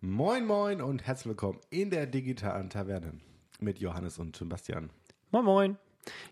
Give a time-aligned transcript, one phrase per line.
[0.00, 3.12] Moin Moin und herzlich willkommen in der digitalen Taverne
[3.60, 4.90] mit Johannes und Sebastian.
[5.30, 5.76] Moin Moin.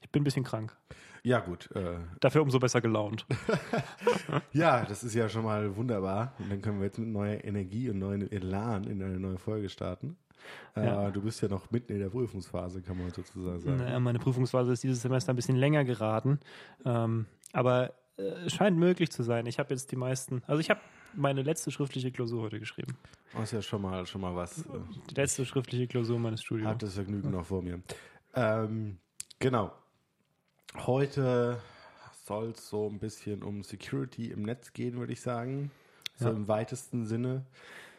[0.00, 0.74] Ich bin ein bisschen krank.
[1.22, 3.26] Ja gut, äh, Dafür umso besser gelaunt.
[4.52, 6.32] ja, das ist ja schon mal wunderbar.
[6.38, 9.68] Und dann können wir jetzt mit neuer Energie und neuem Elan in eine neue Folge
[9.68, 10.16] starten.
[10.74, 11.10] Äh, Ja.
[11.10, 13.76] Du bist ja noch mitten in der Prüfungsphase, kann man sozusagen sagen.
[13.76, 16.40] Naja, meine Prüfungsphase ist dieses Semester ein bisschen länger geraten.
[16.86, 19.44] Ähm, aber äh, es scheint möglich zu sein.
[19.44, 20.80] Ich habe jetzt die meisten, also ich habe
[21.18, 22.96] meine letzte schriftliche Klausur heute geschrieben.
[23.32, 24.60] Das ist ja schon mal, schon mal was.
[24.66, 24.70] Äh,
[25.10, 26.70] Die letzte schriftliche Klausur meines Studiums.
[26.70, 27.80] Hat das Vergnügen noch vor mir.
[28.34, 28.98] Ähm,
[29.38, 29.72] genau.
[30.86, 31.60] Heute
[32.24, 35.70] soll es so ein bisschen um Security im Netz gehen, würde ich sagen.
[36.16, 36.34] So Ja.
[36.34, 37.44] im weitesten Sinne.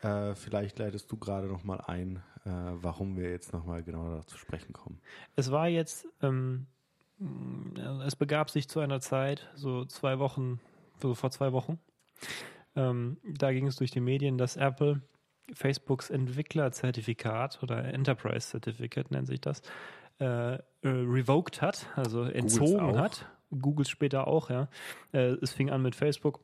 [0.02, 4.18] Äh, vielleicht leitest du gerade noch mal ein, äh, warum wir jetzt noch mal genauer
[4.18, 5.00] dazu sprechen kommen.
[5.36, 6.68] Es war jetzt, ähm,
[8.06, 10.60] es begab sich zu einer Zeit, so zwei Wochen,
[11.02, 11.80] so vor zwei Wochen.
[12.80, 15.02] Ähm, da ging es durch die Medien, dass Apple
[15.54, 19.62] Facebooks Entwicklerzertifikat oder Enterprise Certificate nennt sich das,
[20.20, 23.26] äh, äh, revoked hat, also entzogen hat.
[23.52, 24.70] Googles später auch, ja.
[25.12, 26.40] Äh, es fing an mit Facebook.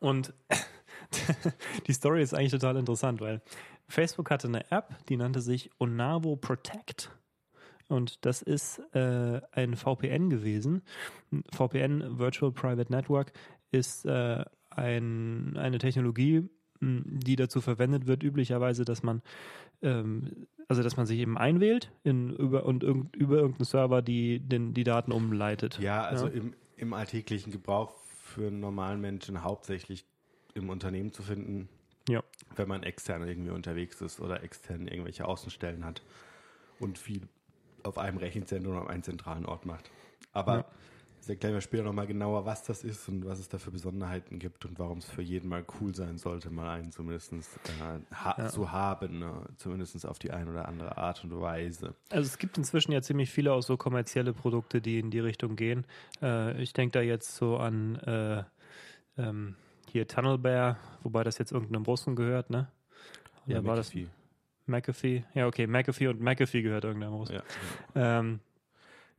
[0.00, 0.34] Und
[1.86, 3.40] die Story ist eigentlich total interessant, weil
[3.88, 7.10] Facebook hatte eine App, die nannte sich Onavo Protect.
[7.88, 10.82] Und das ist äh, ein VPN gewesen.
[11.52, 13.32] VPN, Virtual Private Network,
[13.72, 16.48] ist äh, ein, eine Technologie,
[16.80, 19.22] die dazu verwendet wird, üblicherweise, dass man
[19.82, 24.38] ähm, also dass man sich eben einwählt in, über, und irgend, über irgendeinen Server die
[24.38, 25.80] den, die Daten umleitet.
[25.80, 30.06] Ja, also Im, im alltäglichen Gebrauch für einen normalen Menschen hauptsächlich
[30.54, 31.68] im Unternehmen zu finden,
[32.08, 32.22] ja.
[32.54, 36.02] wenn man extern irgendwie unterwegs ist oder extern irgendwelche Außenstellen hat
[36.78, 37.22] und viel
[37.82, 39.90] auf einem Rechenzentrum oder einem zentralen Ort macht.
[40.32, 40.64] Aber Ja.
[41.30, 44.40] Das erklären wir später nochmal genauer, was das ist und was es da für Besonderheiten
[44.40, 48.48] gibt und warum es für jeden mal cool sein sollte, mal einen zumindest äh, ha
[48.48, 49.46] zu haben, ne?
[49.56, 51.94] zumindest auf die eine oder andere Art und Weise.
[52.10, 55.54] Also es gibt inzwischen ja ziemlich viele auch so kommerzielle Produkte, die in die Richtung
[55.54, 55.86] gehen.
[56.20, 58.42] Äh, ich denke da jetzt so an äh,
[59.16, 59.54] ähm,
[59.88, 62.68] hier Tunnelbear, wobei das jetzt irgendeinem Russen gehört, ne?
[63.46, 64.10] Oder war das McAfee.
[64.66, 65.24] McAfee?
[65.34, 67.36] Ja, okay, McAfee und McAfee gehört irgendeinem Russen.
[67.36, 68.18] Ja.
[68.18, 68.40] Ähm,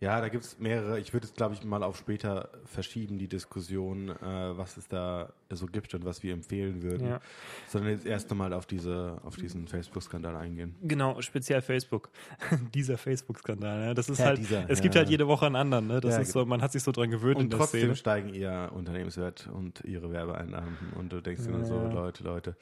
[0.02, 1.00] Ja, da gibt es mehrere.
[1.00, 5.32] Ich würde es, glaube ich, mal auf später verschieben, die Diskussion, äh, was es da
[5.52, 7.08] so gibt und was wir empfehlen würden.
[7.08, 7.20] Ja.
[7.68, 10.76] Sondern jetzt erst einmal auf, diese, auf diesen Facebook-Skandal eingehen.
[10.82, 12.10] Genau, speziell Facebook.
[12.74, 13.90] dieser Facebook-Skandal.
[13.90, 13.94] Ne?
[13.94, 15.02] Das ist Ja, halt, dieser, es gibt ja.
[15.02, 15.86] halt jede Woche einen anderen.
[15.86, 16.02] Ne?
[16.02, 17.96] Das ist so, man hat sich so dran gewöhnt Und trotzdem Szene.
[17.96, 20.78] steigen ihr Unternehmenswert und ihre Werbeeinnahmen.
[20.98, 21.76] Und du denkst dir nur so.
[21.80, 22.56] Leute, Leute.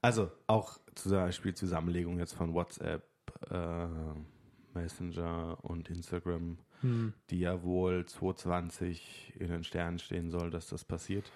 [0.00, 3.02] Also auch zum Beispiel Zusammenlegung jetzt von WhatsApp,
[3.50, 3.86] äh,
[4.72, 7.12] Messenger und Instagram, Hm.
[7.30, 11.30] die ja wohl 2020 in den Sternen stehen soll, dass das passiert.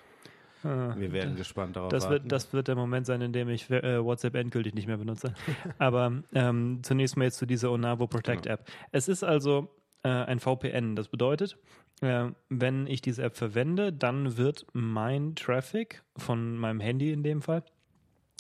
[0.65, 2.23] Ah, Wir werden gespannt darauf Das warten.
[2.25, 5.35] wird, das wird der Moment sein, in dem ich äh, WhatsApp endgültig nicht mehr benutze.
[5.79, 8.55] Aber ähm, zunächst mal jetzt zu dieser Onavo Protect Genau.
[8.55, 8.69] App.
[8.93, 10.95] Es ist also äh, ein VPN.
[10.95, 11.59] Das bedeutet,
[12.01, 17.43] äh, wenn ich diese App verwende, dann wird mein Traffic von meinem Handy in dem
[17.43, 17.65] Fall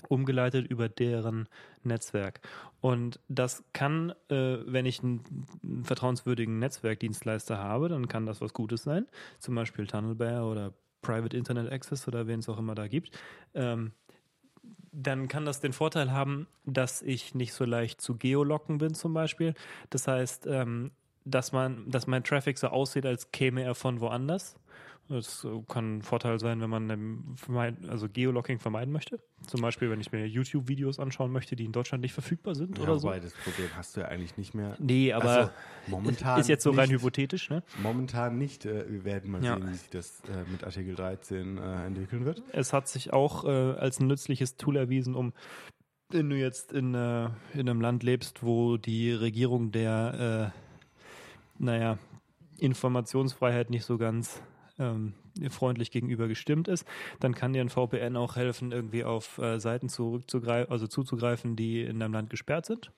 [0.08, 1.48] umgeleitet über deren
[1.84, 2.40] Netzwerk.
[2.80, 5.22] Und das kann, äh, wenn ich einen,
[5.84, 9.06] vertrauenswürdigen Netzwerkdienstleister habe, dann kann das was Gutes sein.
[9.38, 13.10] Zum Beispiel Tunnelbear oder Private Internet Access oder wen es auch immer da gibt.
[13.54, 13.92] Ähm,
[14.92, 19.14] dann kann das den Vorteil haben, dass ich nicht so leicht zu geolocken bin zum
[19.14, 19.54] Beispiel.
[19.90, 20.92] Das heißt, ähm,
[21.24, 24.56] dass man, dass mein Traffic so aussieht, als käme er von woanders.
[25.08, 29.18] Das kann ein Vorteil sein, wenn man ähm, vermeid- also Geolocking vermeiden möchte.
[29.46, 32.84] Zum Beispiel, wenn ich mir YouTube-Videos anschauen möchte, die in Deutschland nicht verfügbar sind ja,
[32.84, 33.08] oder so.
[33.08, 34.74] wobei, das Problem hast du ja eigentlich nicht mehr.
[34.78, 35.50] Nee, aber Also,
[35.88, 36.98] momentan ist jetzt so rein nicht.
[37.00, 37.62] hypothetisch, ne?
[37.82, 38.64] Momentan nicht.
[38.64, 39.56] Äh, wir werden mal Ja.
[39.56, 42.42] sehen, wie sich das äh, mit Artikel 13 äh, entwickeln wird.
[42.52, 45.32] Es hat sich auch als ein nützliches Tool erwiesen, um
[46.10, 47.24] wenn du jetzt in, äh,
[47.54, 51.98] in einem Land lebst, wo die Regierung der, äh, naja,
[52.58, 54.40] Informationsfreiheit nicht so ganz
[54.78, 55.14] ähm,
[55.50, 56.86] freundlich gegenüber gestimmt ist,
[57.20, 61.82] dann kann dir ein VPN auch helfen, irgendwie auf äh, Seiten zurückzugreifen, also zuzugreifen, die
[61.82, 62.90] in deinem Land gesperrt sind.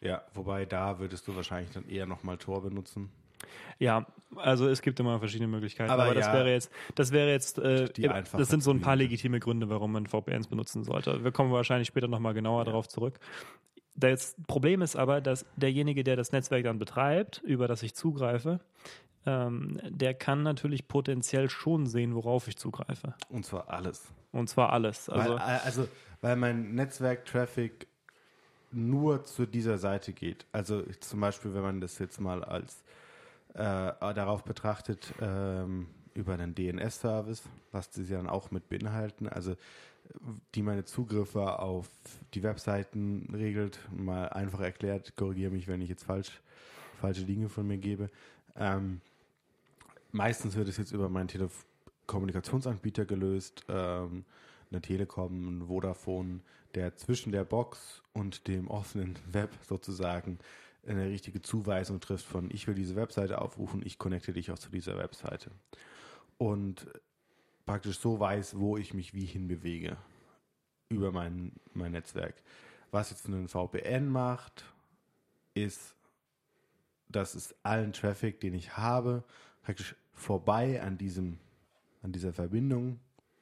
[0.00, 3.10] Ja, wobei da würdest du wahrscheinlich dann eher nochmal Tor benutzen.
[3.78, 4.06] Ja,
[4.36, 7.58] also es gibt immer verschiedene Möglichkeiten, Aber aber, das ja, wäre jetzt, das wäre jetzt,
[7.58, 7.88] äh,
[8.32, 11.22] das sind so ein paar legitime Gründe, warum man VPNs benutzen sollte.
[11.22, 13.18] Wir kommen wahrscheinlich später nochmal genauer darauf zurück.
[13.94, 18.60] Das Problem ist aber, dass derjenige, der das Netzwerk dann betreibt, über das ich zugreife,
[19.26, 23.14] ähm, der kann natürlich potenziell schon sehen, worauf ich zugreife.
[23.28, 24.06] Und zwar alles.
[24.32, 25.08] Und zwar alles.
[25.08, 25.88] Also, weil, äh, also,
[26.20, 27.86] weil mein Netzwerk-Traffic
[28.72, 30.46] nur zu dieser Seite geht.
[30.52, 32.82] Also zum Beispiel, wenn man das jetzt mal als
[33.54, 37.42] äh, darauf betrachtet, ähm, über einen DNS-Service,
[37.72, 39.28] was sie dann auch mit beinhalten.
[39.28, 39.56] Also
[40.54, 41.90] die meine Zugriffe auf
[42.34, 43.78] die Webseiten regelt.
[43.90, 46.40] Mal einfach erklärt, korrigiere mich, wenn ich jetzt falsch,
[47.00, 48.10] falsche Dinge von mir gebe.
[48.56, 49.00] Ähm,
[50.16, 51.66] meistens wird es jetzt über meinen Telef
[52.06, 54.24] Kommunikationsanbieter gelöst, ähm,
[54.70, 56.40] eine Telekom, ein Vodafone,
[56.74, 60.38] der zwischen der Box und dem offenen Web sozusagen
[60.86, 64.70] eine richtige Zuweisung trifft von ich will diese Webseite aufrufen, ich connecte dich auch zu
[64.70, 65.50] dieser Webseite.
[66.38, 66.86] Und
[67.64, 69.96] praktisch so weiß, wo ich mich wie hinbewege
[70.88, 72.34] über mein, mein Netzwerk.
[72.92, 74.64] Was jetzt ein VPN macht,
[75.54, 75.96] ist,
[77.08, 79.24] dass es allen Traffic, den ich habe,
[79.62, 81.38] praktisch vorbei an diesem,
[82.02, 82.98] an dieser Verbindung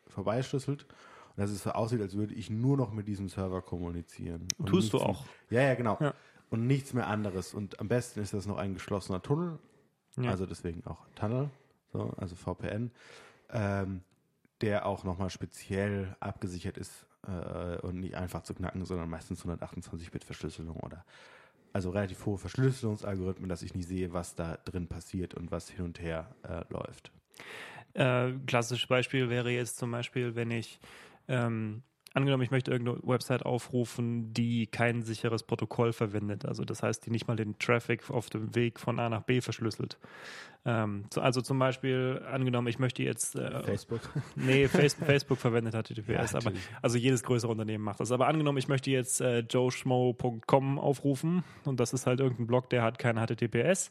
[0.09, 0.87] vorbeischlüsselt
[1.37, 4.47] und dass es so aussieht, als würde ich nur noch mit diesem Server kommunizieren.
[4.59, 5.25] Und Tust du auch.
[5.49, 5.97] Mehr, ja, ja, genau.
[6.01, 6.15] Ja.
[6.51, 7.55] Und nichts mehr anderes.
[7.55, 9.59] Und am besten ist das noch ein geschlossener Tunnel.
[10.17, 10.31] Ja.
[10.31, 11.51] Also deswegen auch Tunnel,
[11.93, 12.93] so, also VPN,
[13.51, 14.03] ähm,
[14.61, 20.77] der auch nochmal speziell abgesichert ist äh, und nicht einfach zu knacken, sondern meistens 128-Bit-Verschlüsselung
[20.77, 21.05] oder
[21.75, 25.85] also relativ hohe Verschlüsselungsalgorithmen, dass ich nicht sehe, was da drin passiert und was hin
[25.85, 27.11] und her äh, läuft.
[27.95, 30.79] Äh, klassisches Beispiel wäre jetzt zum Beispiel, wenn ich
[31.29, 31.83] ähm,
[32.15, 37.11] angenommen, ich möchte irgendeine Website aufrufen, die kein sicheres Protokoll verwendet, also das heißt, die
[37.11, 39.99] nicht mal den Traffic auf dem Weg von A nach B verschlüsselt.
[40.65, 44.01] Ähm, also zum Beispiel, angenommen, ich möchte jetzt äh, Facebook.
[44.37, 48.13] Nee, Facebook, Facebook verwendet HTTPS, ja, aber also jedes größere Unternehmen macht das.
[48.13, 52.83] Aber angenommen, ich möchte jetzt äh, joeschmo.com aufrufen und das ist halt irgendein Blog, der
[52.83, 53.91] hat kein HTTPS.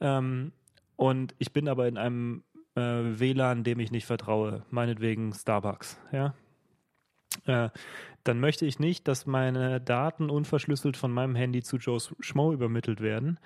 [0.00, 0.52] Ähm,
[0.94, 2.44] und ich bin aber in einem
[2.76, 6.34] äh, WLAN, dem ich nicht vertraue, meinetwegen Starbucks, ja.
[7.46, 7.70] Äh,
[8.24, 13.00] dann möchte ich nicht, dass meine Daten unverschlüsselt von meinem Handy zu Joe Schmo übermittelt
[13.00, 13.38] werden,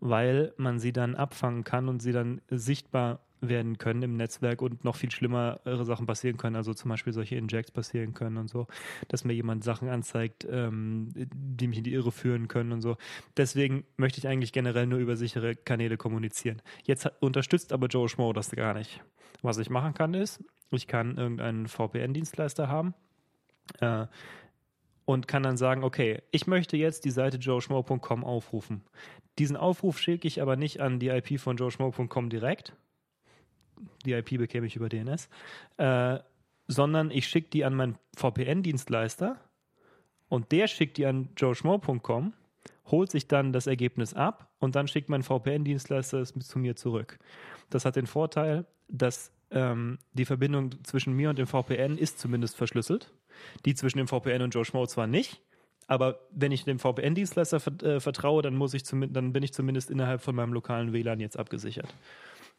[0.00, 4.84] weil man sie dann abfangen kann und sie dann sichtbar werden können im Netzwerk und
[4.84, 8.66] noch viel schlimmere Sachen passieren können, also zum Beispiel solche Injects passieren können und so,
[9.08, 12.96] dass mir jemand Sachen anzeigt, ähm, die mich in die Irre führen können und so.
[13.36, 16.62] Deswegen möchte ich eigentlich generell nur über sichere Kanäle kommunizieren.
[16.84, 19.02] Jetzt unterstützt aber Joe Schmo das gar nicht.
[19.42, 22.94] Was ich machen kann ist, ich kann irgendeinen VPN-Dienstleister haben,
[23.80, 24.06] äh,
[25.04, 28.82] und kann dann sagen, okay, ich möchte jetzt die Seite joeschmo.com aufrufen.
[29.38, 32.74] Diesen Aufruf schicke ich aber nicht an die IP von joeschmo.com direkt.
[34.04, 35.28] Die IP bekäme ich über DNS.
[35.76, 36.18] Äh,
[36.68, 39.40] sondern ich schicke die an meinen VPN-Dienstleister
[40.28, 42.32] und der schickt die an joeschmo.com,
[42.86, 47.18] holt sich dann das Ergebnis ab und dann schickt mein VPN-Dienstleister es zu mir zurück.
[47.70, 52.56] Das hat den Vorteil, dass ähm, die Verbindung zwischen mir und dem VPN ist zumindest
[52.56, 53.12] verschlüsselt.
[53.64, 55.42] Die zwischen dem VPN und Joe Schmo zwar nicht,
[55.86, 60.20] aber wenn ich dem VPN-Dienstleister äh, vertraue, dann muss ich dann bin ich zumindest innerhalb
[60.20, 61.94] von meinem lokalen WLAN jetzt abgesichert.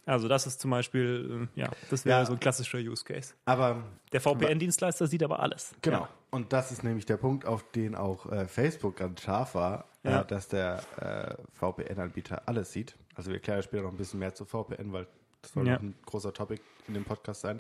[0.06, 3.34] Also das ist zum Beispiel, äh, ja, das wäre ja, so ein klassischer Use Case.
[3.44, 3.84] Aber
[4.14, 5.76] der VPN-Dienstleister sieht aber alles.
[5.82, 6.02] Genau.
[6.02, 6.10] Ja.
[6.30, 10.12] Und das ist nämlich der Punkt, auf den auch äh, Facebook ganz scharf war, äh,
[10.12, 10.22] ja.
[10.22, 12.96] äh, dass der äh, VPN-Anbieter alles sieht.
[13.16, 15.08] Also wir erklären später noch ein bisschen mehr zu VPN, weil
[15.42, 15.78] das soll ja.
[15.78, 17.60] ein großer Topic in dem Podcast sein.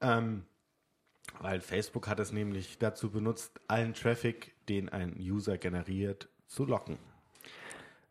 [0.00, 0.44] Ähm,
[1.40, 6.98] weil Facebook hat es nämlich dazu benutzt, allen Traffic, den ein User generiert, zu locken.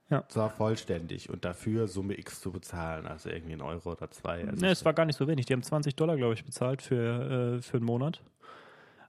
[0.09, 0.27] Ja.
[0.27, 4.45] Zwar vollständig und dafür Summe X zu bezahlen, also irgendwie ein Euro oder zwei.
[4.47, 5.45] Also ne, es war gar nicht so wenig.
[5.45, 8.21] Die haben 20 Dollar, glaube ich, bezahlt für, äh, für einen Monat.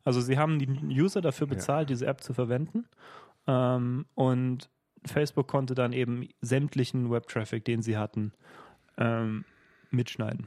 [0.04, 0.68] Also sie haben die
[1.00, 1.94] User dafür bezahlt, ja.
[1.94, 2.86] diese App zu verwenden.
[3.46, 4.70] Ähm, und
[5.04, 8.32] Facebook konnte dann eben sämtlichen Web-Traffic, den sie hatten,
[8.96, 9.44] ähm,
[9.90, 10.46] mitschneiden.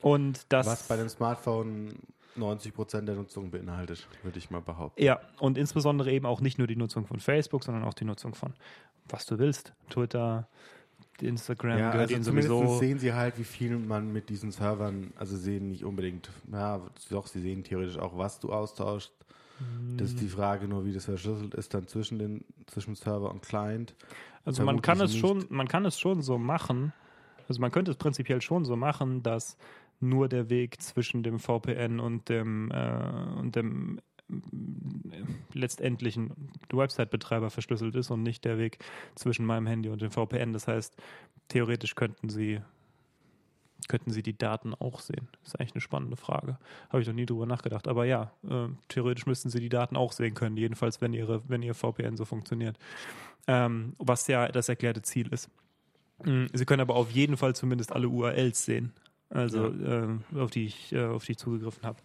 [0.00, 0.66] Und das.
[0.66, 1.94] Was bei dem Smartphone
[2.38, 5.02] 90 Prozent der Nutzung beinhaltet, würde ich mal behaupten.
[5.02, 8.34] Ja, und insbesondere eben auch nicht nur die Nutzung von Facebook, sondern auch die Nutzung
[8.34, 8.54] von
[9.08, 9.72] was du willst.
[9.88, 10.48] Twitter,
[11.20, 12.78] Instagram ja, gehört also sowieso.
[12.78, 17.26] sehen sie halt, wie viel man mit diesen Servern, also sehen nicht unbedingt, ja, doch,
[17.26, 19.12] sie sehen theoretisch auch, was du austauschst.
[19.96, 23.40] Das ist die Frage nur, wie das verschlüsselt ist dann zwischen den zwischen Server und
[23.40, 23.94] Client.
[24.44, 25.20] Also man kann es nicht.
[25.20, 26.92] schon, man kann es schon so machen.
[27.48, 29.56] Also man könnte es prinzipiell schon so machen, dass
[30.00, 34.00] nur der Weg zwischen dem VPN und dem, äh, und dem
[34.30, 35.22] äh,
[35.52, 38.78] letztendlichen Website-Betreiber verschlüsselt ist und nicht der Weg
[39.14, 40.52] zwischen meinem Handy und dem VPN.
[40.52, 40.96] Das heißt,
[41.48, 42.60] theoretisch könnten Sie
[43.88, 45.28] könnten Sie die Daten auch sehen?
[45.42, 46.58] Das ist eigentlich eine spannende Frage.
[46.88, 47.86] Habe ich noch nie drüber nachgedacht.
[47.86, 51.62] Aber ja, äh, theoretisch müssten Sie die Daten auch sehen können, jedenfalls wenn Ihre, wenn
[51.62, 52.78] Ihr VPN so funktioniert.
[53.46, 55.50] Ähm, was ja das erklärte Ziel ist.
[56.24, 58.92] Hm, Sie können aber auf jeden Fall zumindest alle URLs sehen
[59.28, 60.04] also ja.
[60.04, 61.98] äh, auf die ich, äh, auf die ich zugegriffen habe.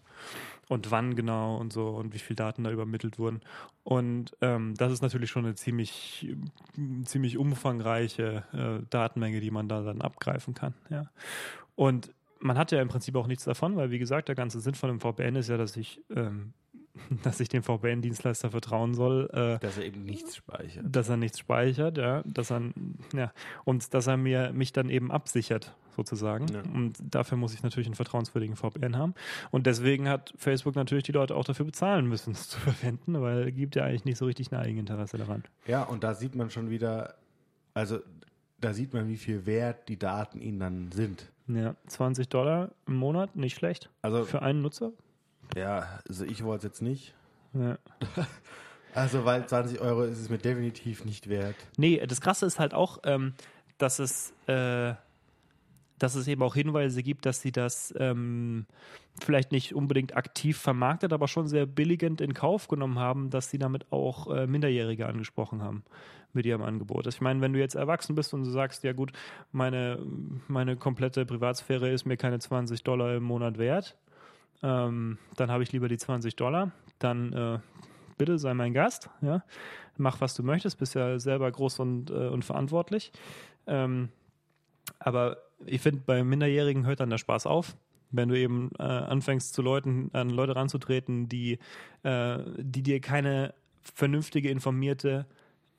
[0.68, 3.40] Und wann genau und so und wie viele Daten da übermittelt wurden.
[3.84, 6.34] Und ähm, das ist natürlich schon eine ziemlich,
[7.04, 10.74] ziemlich umfangreiche äh, Datenmenge, die man da dann abgreifen kann.
[10.88, 11.10] Ja.
[11.74, 14.74] Und man hat ja im Prinzip auch nichts davon, weil wie gesagt, der ganze Sinn
[14.74, 16.52] von einem VPN ist ja, dass ich ähm,
[17.22, 19.30] dass ich dem VPN-Dienstleister vertrauen soll.
[19.32, 20.84] Äh, dass er eben nichts speichert.
[20.88, 22.22] Dass er nichts speichert, ja.
[22.24, 22.62] Dass er,
[23.14, 23.32] ja.
[23.64, 26.48] Und dass er mir mich dann eben absichert, sozusagen.
[26.48, 26.62] Ja.
[26.74, 29.14] Und dafür muss ich natürlich einen vertrauenswürdigen VPN haben.
[29.50, 33.48] Und deswegen hat Facebook natürlich die Leute auch dafür bezahlen müssen, es zu verwenden, weil
[33.48, 35.44] es gibt ja eigentlich nicht so richtig ein Eigeninteresse daran.
[35.66, 37.14] Ja, und da sieht man schon wieder,
[37.74, 38.00] also
[38.60, 41.30] da sieht man, wie viel wert die Daten ihnen dann sind.
[41.48, 43.90] Ja, 20 Dollar im Monat, nicht schlecht.
[44.02, 44.92] Also für einen Nutzer.
[45.56, 47.14] Ja, also ich wollte es jetzt nicht.
[47.54, 47.78] Ja.
[48.94, 51.56] Also, weil 20 Euro ist es mir definitiv nicht wert.
[51.78, 53.32] Nee, das Krasse ist halt auch, ähm,
[53.78, 54.92] dass es, äh,
[55.98, 58.66] dass es eben auch Hinweise gibt, dass sie das ähm,
[59.20, 63.58] vielleicht nicht unbedingt aktiv vermarktet, aber schon sehr billigend in Kauf genommen haben, dass sie
[63.58, 65.84] damit auch äh, Minderjährige angesprochen haben
[66.34, 67.06] mit ihrem Angebot.
[67.06, 69.12] Also ich meine, wenn du jetzt erwachsen bist und du sagst, ja gut,
[69.52, 69.98] meine,
[70.48, 73.96] meine komplette Privatsphäre ist mir keine 20 Dollar im Monat wert,
[74.62, 77.58] ähm, dann habe ich lieber die 20 Dollar, dann äh,
[78.18, 79.42] bitte sei mein Gast, ja,
[79.96, 83.12] mach was du möchtest, bist ja selber groß und, äh, und verantwortlich.
[83.66, 84.10] Ähm,
[84.98, 87.76] aber ich finde, bei Minderjährigen hört dann der Spaß auf
[88.12, 91.58] wenn du eben äh, anfängst zu Leuten, an Leute ranzutreten, die,
[92.02, 95.26] äh, die dir keine vernünftige, informierte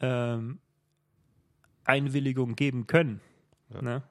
[0.01, 0.59] ähm,
[1.85, 3.21] Einwilligung geben können.
[3.73, 3.81] Ja.
[3.81, 4.03] Ne?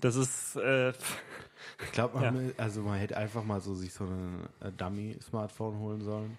[0.00, 0.56] Das ist.
[0.56, 0.92] Äh,
[1.84, 2.52] ich glaube, man, ja.
[2.56, 6.38] also man hätte einfach mal so sich so ein äh, Dummy-Smartphone holen sollen,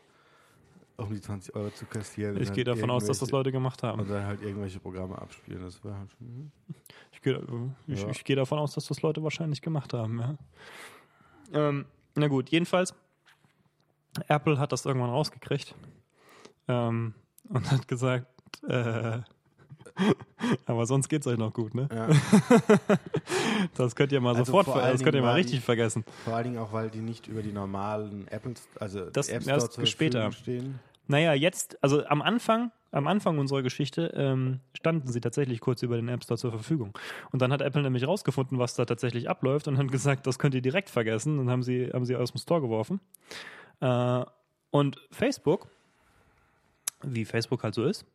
[0.97, 2.41] um die 20 Euro zu kassieren.
[2.41, 4.01] Ich gehe davon aus, dass das Leute gemacht haben.
[4.01, 5.61] Und dann halt irgendwelche Programme abspielen.
[5.61, 6.27] Das wäre halt schon.
[6.27, 6.51] Hm.
[7.11, 7.41] Ich gehe
[7.87, 8.09] ich, ja.
[8.09, 10.37] ich geh davon aus, dass das Leute wahrscheinlich gemacht haben, ja.
[11.53, 12.93] Ähm, na gut, jedenfalls,
[14.27, 15.75] Apple hat das irgendwann rausgekriegt
[16.67, 17.13] ähm,
[17.49, 18.27] und hat gesagt,
[18.67, 19.19] äh,
[20.65, 21.87] aber sonst geht es euch noch gut, ne?
[21.93, 22.07] Ja.
[23.75, 26.03] das könnt ihr mal also sofort, das könnt ihr mal richtig die, vergessen.
[26.23, 29.57] Vor allen Dingen auch, weil die nicht über die normalen Apple, also das App Store
[29.57, 30.79] erst später stehen.
[31.07, 35.97] Naja, jetzt, also am Anfang, am Anfang unserer Geschichte ähm, standen sie tatsächlich kurz über
[35.97, 36.97] den App Store zur Verfügung.
[37.31, 40.55] Und dann hat Apple nämlich rausgefunden, was da tatsächlich abläuft und hat gesagt, das könnt
[40.55, 41.37] ihr direkt vergessen.
[41.37, 43.01] Dann haben sie, haben sie aus dem Store geworfen.
[43.81, 44.23] Äh,
[44.71, 45.67] und Facebook,
[47.01, 48.05] wie Facebook halt so ist,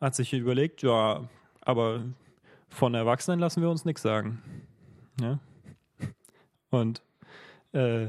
[0.00, 1.28] hat sich überlegt, ja,
[1.60, 2.04] aber
[2.68, 4.42] von Erwachsenen lassen wir uns nichts sagen.
[5.20, 5.38] Ja?
[6.70, 7.02] Und
[7.72, 8.08] äh,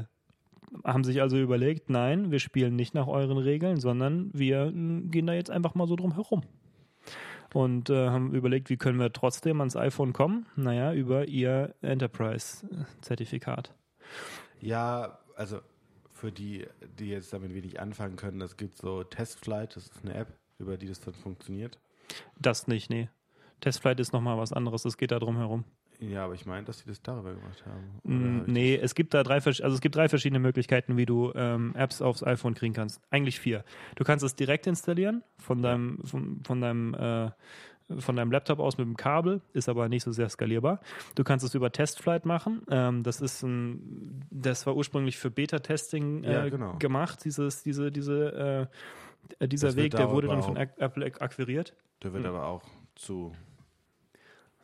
[0.84, 5.32] haben sich also überlegt, nein, wir spielen nicht nach euren Regeln, sondern wir gehen da
[5.32, 6.42] jetzt einfach mal so drum herum.
[7.52, 10.46] Und äh, haben überlegt, wie können wir trotzdem ans iPhone kommen?
[10.54, 13.74] Naja, über ihr Enterprise-Zertifikat.
[14.60, 15.60] Ja, also
[16.12, 16.66] für die,
[16.98, 20.28] die jetzt damit wenig anfangen können, es gibt so Testflight, das ist eine App,
[20.60, 21.78] über die das dann funktioniert.
[22.38, 23.08] Das nicht, nee.
[23.60, 25.64] Testflight ist nochmal was anderes, es geht da drum herum.
[26.00, 28.00] Ja, aber ich meine, dass sie das darüber gemacht haben.
[28.04, 31.74] Mm, nee, es gibt da drei, also es gibt drei verschiedene Möglichkeiten, wie du ähm,
[31.76, 33.02] Apps aufs iPhone kriegen kannst.
[33.10, 33.64] Eigentlich vier.
[33.96, 37.30] Du kannst es direkt installieren von deinem, von, von deinem äh,
[37.98, 40.80] von deinem Laptop aus mit dem Kabel, ist aber nicht so sehr skalierbar.
[41.16, 42.62] Du kannst es über Testflight machen.
[42.70, 46.76] Ähm, das ist ein, das war ursprünglich für Beta-Testing äh, ja, genau.
[46.78, 48.76] gemacht, dieses, diese, diese, äh,
[49.42, 51.74] dieser Weg, der wurde dann von Apple akquiriert.
[52.02, 52.34] Der wird hm.
[52.34, 52.62] aber auch
[52.94, 53.32] zu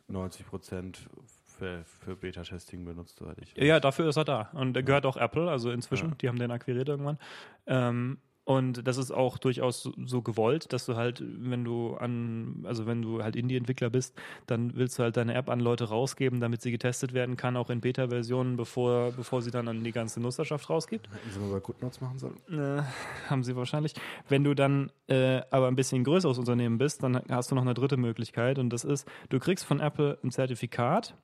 [0.07, 1.09] 90 Prozent
[1.57, 3.63] für, für Beta-Testing benutzt, soweit ich weiß.
[3.63, 4.49] Ja, dafür ist er da.
[4.53, 6.15] Und er gehört auch Apple, also inzwischen, ja.
[6.15, 7.17] die haben den akquiriert irgendwann.
[7.65, 12.85] Ähm, und das ist auch durchaus so gewollt, dass du halt, wenn du an, also
[12.85, 16.61] wenn du halt Indie-Entwickler bist, dann willst du halt deine App an Leute rausgeben, damit
[16.61, 20.69] sie getestet werden kann, auch in Beta-Versionen, bevor, bevor sie dann an die ganze Nutzerschaft
[20.69, 21.09] rausgibt.
[21.11, 22.37] Hätten sie mal bei GoodNotes machen sollen.
[22.49, 22.83] Äh,
[23.29, 23.95] haben sie wahrscheinlich.
[24.29, 27.73] Wenn du dann äh, aber ein bisschen größeres Unternehmen bist, dann hast du noch eine
[27.73, 31.15] dritte Möglichkeit und das ist, du kriegst von Apple ein Zertifikat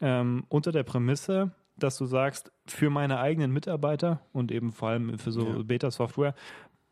[0.00, 5.18] ähm, unter der Prämisse, dass du sagst, für meine eigenen Mitarbeiter und eben vor allem
[5.18, 5.62] für so ja.
[5.62, 6.34] Beta-Software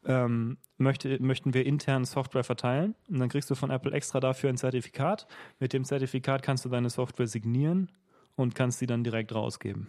[0.05, 4.51] ähm, möchte, möchten wir intern Software verteilen und dann kriegst du von Apple extra dafür
[4.51, 5.27] ein Zertifikat.
[5.59, 7.91] Mit dem Zertifikat kannst du deine Software signieren
[8.37, 9.89] und kannst sie dann direkt rausgeben.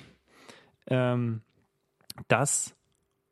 [0.87, 1.41] Ähm,
[2.27, 2.75] das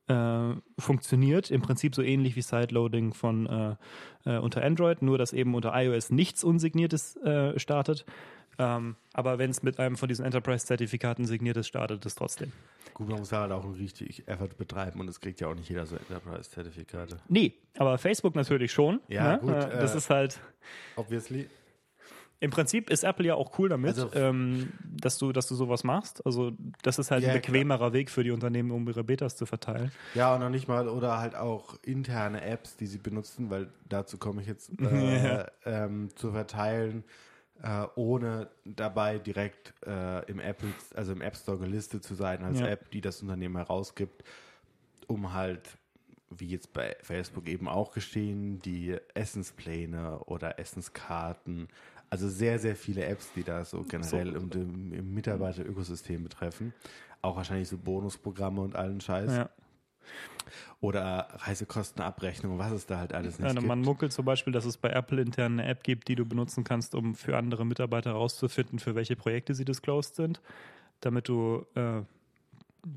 [0.07, 3.75] äh, funktioniert im Prinzip so ähnlich wie Sideloading von äh,
[4.25, 8.05] äh, unter Android, nur dass eben unter iOS nichts Unsigniertes äh, startet.
[8.59, 12.51] Ähm, aber wenn es mit einem von diesen Enterprise-Zertifikaten signiert ist, startet es trotzdem.
[12.93, 15.85] Gut, man muss halt auch richtig Effort betreiben und es kriegt ja auch nicht jeder
[15.85, 17.17] so Enterprise-Zertifikate.
[17.27, 18.99] Nee, aber Facebook natürlich schon.
[19.07, 19.39] Ja, ne?
[19.39, 19.51] gut.
[19.51, 20.39] Äh, das äh, ist halt.
[20.95, 21.47] Obviously.
[22.39, 25.83] Im Prinzip ist Apple ja auch cool damit, also, ähm, dass du, dass du sowas
[25.83, 26.23] machst.
[26.23, 26.51] Also
[26.83, 27.93] das ist halt ja, ein bequemerer klar.
[27.93, 29.91] Weg für die Unternehmen, um ihre Betas zu verteilen.
[30.13, 34.19] Ja, und noch nicht mal, oder halt auch interne Apps, die sie benutzen, weil dazu
[34.19, 35.47] komme ich jetzt äh, ja.
[35.65, 37.03] ähm, zu verteilen
[37.63, 42.59] äh, ohne dabei direkt äh, im Apple, also im App Store gelistet zu sein als
[42.59, 42.67] ja.
[42.67, 44.23] App, die das Unternehmen herausgibt,
[45.07, 45.77] um halt
[46.29, 51.69] wie jetzt bei Facebook eben auch geschehen, die Essenspläne oder Essenskarten.
[52.09, 54.59] Also sehr, sehr viele Apps, die da so generell so.
[54.59, 56.73] Im, im Mitarbeiterökosystem betreffen.
[57.21, 59.35] Auch wahrscheinlich so Bonusprogramme und allen Scheiß.
[59.35, 59.49] Ja.
[60.79, 63.65] Oder Reisekostenabrechnung, was es da halt alles nicht ja, gibt.
[63.65, 66.63] Man munkelt zum Beispiel, dass es bei Apple intern eine App gibt, die du benutzen
[66.63, 70.39] kannst, um für andere Mitarbeiter herauszufinden, für welche Projekte sie disclosed sind,
[71.01, 72.01] damit du äh,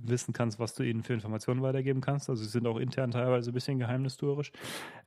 [0.04, 2.28] wissen kannst, was du ihnen für Informationen weitergeben kannst.
[2.28, 4.52] Also sie sind auch intern teilweise ein bisschen geheimnistuerisch.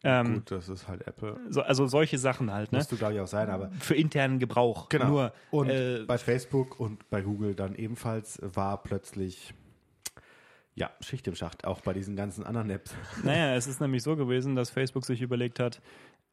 [0.03, 1.39] Ähm, Gut, das ist halt Apple.
[1.49, 2.71] So, also solche Sachen halt.
[2.71, 2.79] Ne?
[2.79, 3.71] Musst du, glaube ich, auch sein, aber.
[3.79, 4.89] Für internen Gebrauch.
[4.89, 5.07] Genau.
[5.07, 9.53] Nur, und äh, bei Facebook und bei Google dann ebenfalls war plötzlich.
[10.75, 12.95] Ja, Schicht im Schacht, auch bei diesen ganzen anderen Apps.
[13.23, 15.81] Naja, es ist nämlich so gewesen, dass Facebook sich überlegt hat,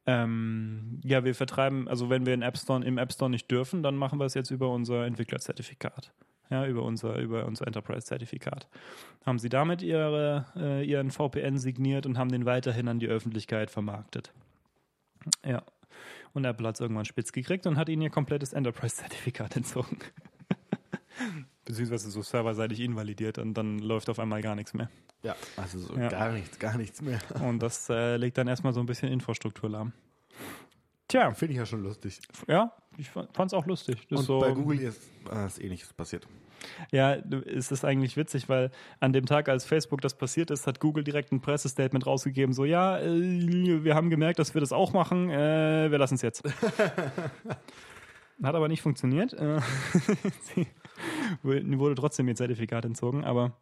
[0.06, 3.82] ähm, ja, wir vertreiben, also wenn wir in App Store, im App Store nicht dürfen,
[3.82, 6.12] dann machen wir es jetzt über unser Entwicklerzertifikat
[6.50, 8.68] ja, über unser, über unser Enterprise-Zertifikat.
[9.24, 13.70] Haben sie damit ihre, äh, ihren VPN signiert und haben den weiterhin an die Öffentlichkeit
[13.70, 14.32] vermarktet.
[15.46, 15.62] Ja.
[16.32, 19.98] Und Apple hat es irgendwann spitz gekriegt und hat ihnen ihr komplettes Enterprise-Zertifikat entzogen.
[21.70, 24.88] Beziehungsweise so serverseitig invalidiert und dann läuft auf einmal gar nichts mehr.
[25.22, 26.08] Ja, also so ja.
[26.08, 27.18] gar nichts, gar nichts mehr.
[27.42, 29.92] Und das äh, legt dann erstmal so ein bisschen Infrastruktur lahm.
[31.08, 31.30] Tja.
[31.32, 32.20] Finde ich ja schon lustig.
[32.48, 34.06] Ja, ich fand es auch lustig.
[34.08, 36.26] Das Und so, bei Google ist was ähnliches passiert.
[36.90, 40.80] Ja, es ist eigentlich witzig, weil an dem Tag, als Facebook das passiert ist, hat
[40.80, 44.92] Google direkt ein Pressestatement rausgegeben, so ja, äh, wir haben gemerkt, dass wir das auch
[44.92, 46.44] machen, äh, wir lassen es jetzt.
[48.42, 49.32] hat aber nicht funktioniert.
[49.32, 49.60] Äh,
[51.42, 53.56] wurde trotzdem ihr Zertifikat entzogen, aber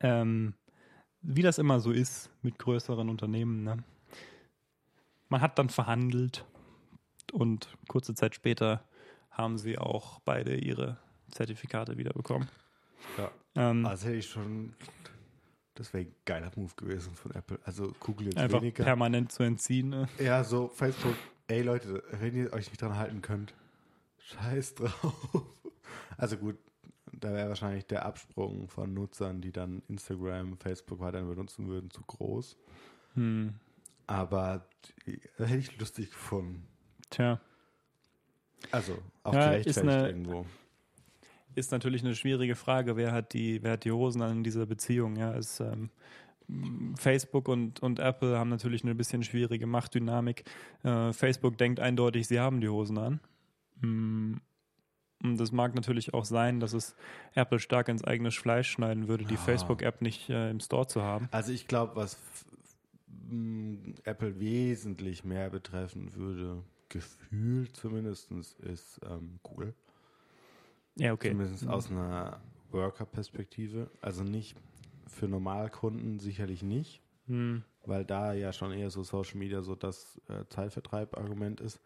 [0.00, 0.54] ähm,
[1.22, 3.82] wie das immer so ist mit größeren Unternehmen, ne?
[5.28, 6.44] man hat dann verhandelt
[7.32, 8.84] und kurze Zeit später
[9.30, 10.98] haben sie auch beide ihre
[11.30, 12.48] Zertifikate wiederbekommen.
[13.18, 13.30] Ja.
[13.54, 14.74] Ähm, also hätte ich schon.
[15.74, 17.58] Das wäre ein geiler Move gewesen von Apple.
[17.64, 18.84] Also Google jetzt einfach weniger.
[18.84, 19.90] permanent zu entziehen.
[19.90, 20.08] Ne?
[20.18, 21.14] Ja, so Facebook.
[21.48, 23.54] Ey Leute, wenn ihr euch nicht dran halten könnt,
[24.18, 25.42] scheiß drauf.
[26.18, 26.56] Also gut,
[27.20, 32.02] da wäre wahrscheinlich der Absprung von Nutzern, die dann Instagram, Facebook weiterhin benutzen würden, zu
[32.02, 32.56] groß.
[33.14, 33.54] Hm.
[34.06, 34.66] Aber
[35.38, 36.66] das hätte ich lustig gefunden.
[37.10, 37.40] Tja.
[38.70, 40.46] Also, auch ja, gerechtfertigt eine, irgendwo.
[41.54, 44.66] Ist natürlich eine schwierige Frage, wer hat die, wer hat die Hosen an in dieser
[44.66, 45.34] Beziehung, ja.
[45.34, 45.90] Es, ähm,
[46.96, 50.44] Facebook und, und Apple haben natürlich eine bisschen schwierige Machtdynamik.
[50.84, 53.20] Äh, Facebook denkt eindeutig, sie haben die Hosen an.
[53.80, 54.34] Mm,
[55.30, 56.94] und das mag natürlich auch sein, dass es
[57.34, 59.40] Apple stark ins eigene Fleisch schneiden würde, die ja.
[59.40, 61.28] Facebook-App nicht äh, im Store zu haben.
[61.30, 62.16] Also ich glaube, was
[64.04, 69.74] Apple wesentlich mehr betreffen würde, gefühlt zumindest, ist ähm, Google.
[70.96, 71.30] Ja, okay.
[71.30, 71.70] Zumindest mhm.
[71.70, 73.90] aus einer Worker-Perspektive.
[74.00, 74.56] Also nicht
[75.06, 77.64] für Normalkunden sicherlich nicht, mhm.
[77.84, 81.80] weil da ja schon eher so Social Media so das äh, Zeitvertreib-Argument ist.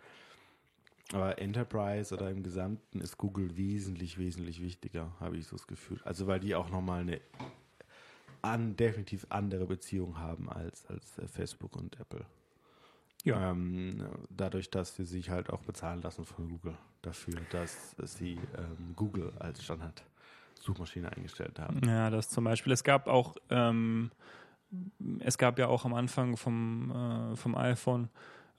[1.12, 6.00] Aber Enterprise oder im Gesamten ist Google wesentlich, wesentlich wichtiger, habe ich so das Gefühl.
[6.04, 7.20] Also weil die auch nochmal eine
[8.42, 12.24] an, definitiv andere Beziehungen haben als, als äh, Facebook und Apple.
[13.24, 13.50] Ja.
[13.50, 18.94] Ähm, dadurch, dass sie sich halt auch bezahlen lassen von Google dafür, dass sie ähm,
[18.96, 20.02] Google als Standard
[20.54, 21.80] Suchmaschine eingestellt haben.
[21.86, 22.72] Ja, das zum Beispiel.
[22.72, 24.10] Es gab auch, ähm,
[25.20, 28.08] es gab ja auch am Anfang vom, äh, vom iPhone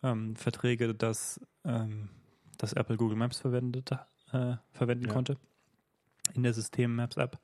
[0.04, 2.10] ähm, Verträge, dass, ähm,
[2.62, 3.91] dass Apple Google Maps verwendet,
[4.32, 5.13] äh, verwenden ja.
[5.13, 5.38] konnte
[6.34, 7.39] in der System Maps App,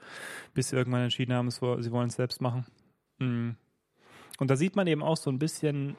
[0.53, 2.65] bis sie irgendwann entschieden haben, sie wollen es selbst machen.
[3.17, 3.51] Mm.
[4.39, 5.97] Und da sieht man eben auch so ein bisschen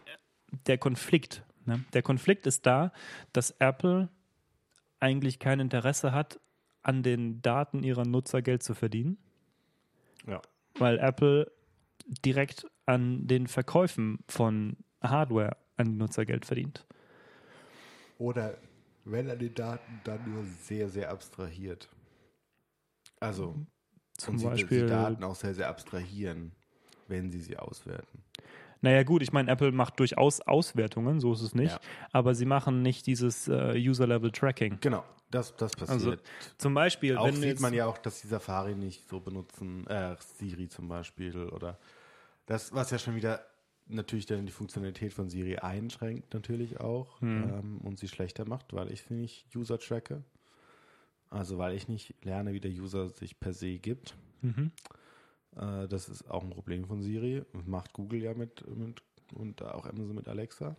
[0.67, 1.43] der Konflikt.
[1.67, 1.85] Ne?
[1.93, 2.93] Der Konflikt ist da,
[3.33, 4.09] dass Apple
[5.01, 6.41] eigentlich kein Interesse hat,
[6.83, 9.19] an den Daten ihrer Nutzer Geld zu verdienen.
[10.27, 10.41] Ja.
[10.79, 11.51] Weil Apple
[12.25, 16.87] direkt an den Verkäufen von Hardware an die Nutzer Geld verdient.
[18.19, 18.57] Oder
[19.11, 21.89] wenn an den Daten dann nur sehr, sehr abstrahiert.
[23.21, 23.67] Also mhm.
[24.17, 26.53] zum und Beispiel die Daten auch sehr, sehr abstrahieren,
[27.09, 28.23] wenn sie sie auswerten.
[28.81, 31.81] Naja gut, ich meine, Apple macht durchaus Auswertungen, so ist es nicht, ja.
[32.13, 34.79] aber sie machen nicht dieses äh, User-Level-Tracking.
[34.81, 35.91] Genau, das, das passiert.
[35.91, 36.17] Also,
[36.59, 40.15] zum Beispiel, auch wenn sieht man ja auch, dass die Safari nicht so benutzen, äh,
[40.37, 41.77] Siri zum Beispiel oder
[42.47, 43.45] das, was ja schon wieder
[43.89, 47.43] natürlich dann die Funktionalität von Siri einschränkt, natürlich auch hm.
[47.43, 50.23] ähm, und sie schlechter macht, weil ich sie nicht User tracke.
[51.31, 54.17] Also weil ich nicht lerne, wie der User sich per se gibt.
[54.41, 54.73] Mhm.
[55.57, 57.43] Äh, das ist auch ein Problem von Siri.
[57.67, 59.03] Macht Google ja mit, mit
[59.35, 60.75] und auch Amazon mit Alexa.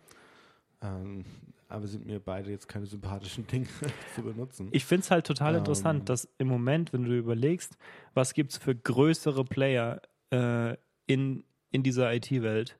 [0.82, 1.24] Ähm,
[1.68, 3.68] aber sind mir beide jetzt keine sympathischen Dinge
[4.16, 4.70] zu benutzen.
[4.72, 7.76] Ich finde es halt total ähm, interessant, dass im Moment, wenn du überlegst,
[8.14, 12.78] was gibt es für größere Player äh, in in dieser IT-Welt,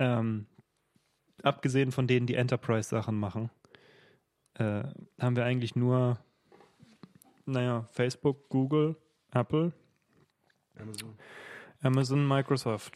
[0.00, 0.46] ähm,
[1.42, 3.50] abgesehen von denen, die Enterprise-Sachen machen,
[4.54, 4.82] äh,
[5.20, 6.18] haben wir eigentlich nur,
[7.46, 8.96] naja, Facebook, Google,
[9.32, 9.72] Apple,
[10.76, 11.14] Amazon.
[11.82, 12.94] Amazon, Microsoft.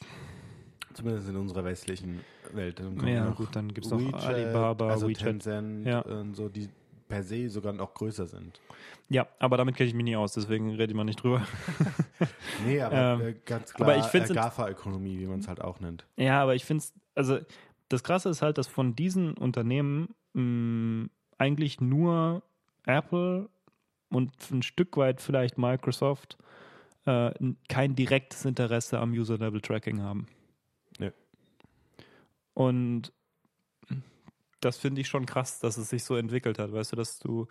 [0.95, 2.21] Zumindest in unserer westlichen
[2.53, 2.81] Welt.
[3.05, 5.27] Ja, gut, dann gibt es noch WeChat, Alibaba, also WeChat.
[5.27, 6.01] Tencent Ja.
[6.01, 6.69] und so, die
[7.09, 8.61] per se sogar noch größer sind.
[9.09, 11.47] Ja, aber damit kenne ich mich nie aus, deswegen rede ich mal nicht drüber.
[12.67, 15.61] Nee, aber Ähm, äh, ganz klar aber ich find's äh, GAFA-Ökonomie, wie man es halt
[15.61, 16.07] auch nennt.
[16.17, 17.39] Ja, aber ich finde es, also
[17.89, 22.43] das Krasse ist halt, dass von diesen Unternehmen mh, eigentlich nur
[22.87, 23.49] Apple
[24.11, 26.39] und ein Stück weit vielleicht Microsoft
[27.07, 27.33] äh,
[27.69, 30.27] kein direktes Interesse am User-Level-Tracking haben.
[30.99, 31.11] Ja.
[32.55, 33.13] Und
[34.61, 36.73] das finde ich schon krass, dass es sich so entwickelt hat.
[36.73, 37.47] Weißt du, dass du,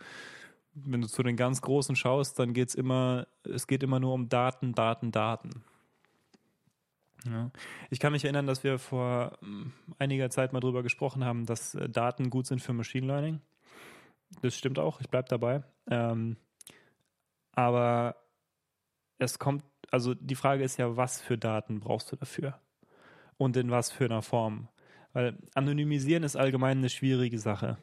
[0.74, 4.12] wenn du zu den ganz Großen schaust, dann geht es immer, es geht immer nur
[4.12, 5.64] um Daten, Daten, Daten.
[7.24, 7.50] Ja.
[7.90, 11.74] Ich kann mich erinnern, dass wir vor ähm, einiger Zeit mal drüber gesprochen haben, dass
[11.74, 13.40] äh, Daten gut sind für Machine Learning.
[14.42, 15.62] Das stimmt auch, ich bleibe dabei.
[15.88, 16.36] Ähm,
[17.52, 18.16] aber
[19.18, 22.58] es kommt, also die Frage ist ja, was für Daten brauchst du dafür?
[23.36, 24.68] Und in was für einer Form?
[25.12, 27.78] Weil anonymisieren ist allgemein eine schwierige Sache.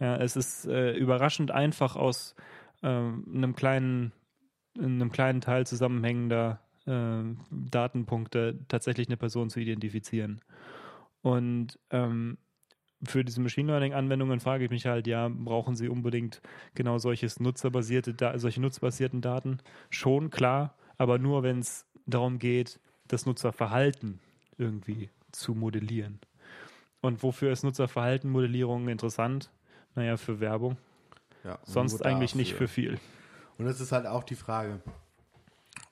[0.00, 2.34] Ja, es ist äh, überraschend einfach aus
[2.82, 4.12] ähm, einem kleinen,
[4.74, 10.40] in einem kleinen Teil zusammenhängender äh, Datenpunkte tatsächlich eine Person zu identifizieren.
[11.22, 12.38] Und ähm,
[13.04, 16.40] für diese Machine Learning Anwendungen frage ich mich halt, ja, brauchen sie unbedingt
[16.74, 19.58] genau solches nutzerbasierte, solche nutzbasierten Daten?
[19.90, 24.20] Schon, klar, aber nur, wenn es darum geht, das Nutzerverhalten
[24.58, 26.20] irgendwie zu modellieren.
[27.00, 29.50] Und wofür ist Nutzerverhaltenmodellierung interessant?
[29.98, 30.76] Naja, für Werbung.
[31.42, 32.68] Ja, Sonst eigentlich nicht dafür.
[32.68, 33.00] für viel.
[33.58, 34.80] Und es ist halt auch die Frage,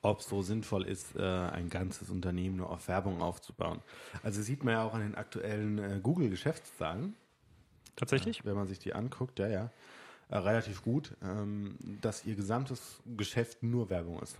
[0.01, 3.81] ob es so sinnvoll ist, äh, ein ganzes Unternehmen nur auf Werbung aufzubauen.
[4.23, 7.15] Also sieht man ja auch an den aktuellen äh, Google-Geschäftszahlen,
[7.97, 8.45] Tatsächlich?
[8.45, 9.71] wenn man sich die anguckt, ja, ja,
[10.29, 14.37] äh, relativ gut, ähm, dass ihr gesamtes Geschäft nur Werbung ist.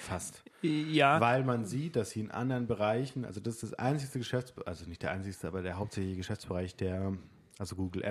[0.00, 0.42] Fast.
[0.62, 1.20] Ja.
[1.20, 4.86] Weil man sieht, dass sie in anderen Bereichen, also das ist das einzigste Geschäftsbereich, also
[4.86, 7.16] nicht der einzigste, aber der hauptsächliche Geschäftsbereich, der,
[7.58, 8.02] also Google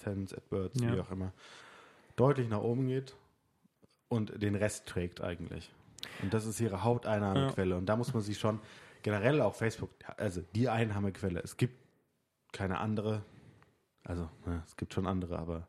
[0.00, 0.94] AdSense, AdWords, Ja.
[0.94, 1.32] wie auch immer,
[2.16, 3.14] deutlich nach oben geht
[4.08, 5.70] und den Rest trägt eigentlich.
[6.22, 7.76] Und das ist ihre Haupteinnahmequelle.
[7.76, 8.60] Und da muss man sich schon
[9.02, 11.40] generell auch Facebook, also die Einnahmequelle.
[11.40, 11.74] Es gibt
[12.52, 13.22] keine andere,
[14.04, 15.68] also ja, es gibt schon andere, aber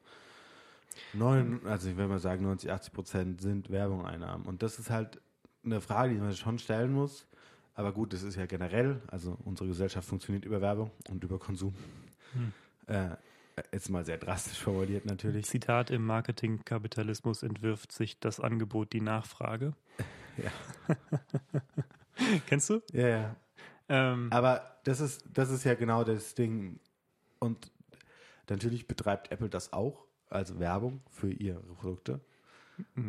[1.14, 4.46] neun, also ich würde mal sagen 90, 80 Prozent sind Werbung-Einnahmen.
[4.46, 5.22] Und das ist halt
[5.64, 7.28] eine Frage, die man schon stellen muss.
[7.74, 11.74] Aber gut, das ist ja generell, also unsere Gesellschaft funktioniert über Werbung und über Konsum.
[12.34, 12.54] Hm.
[12.88, 13.16] Äh,
[13.72, 15.46] jetzt mal sehr drastisch formuliert natürlich.
[15.46, 19.74] Zitat im Marketingkapitalismus entwirft sich das Angebot die Nachfrage.
[20.38, 20.52] Ja.
[22.48, 22.82] Kennst du?
[22.94, 23.36] Ja, ja.
[23.90, 26.80] Ähm, Aber das ist, das ist ja genau das Ding.
[27.40, 27.72] Und
[28.50, 32.20] natürlich betreibt Apple das auch, also Werbung für ihre Produkte.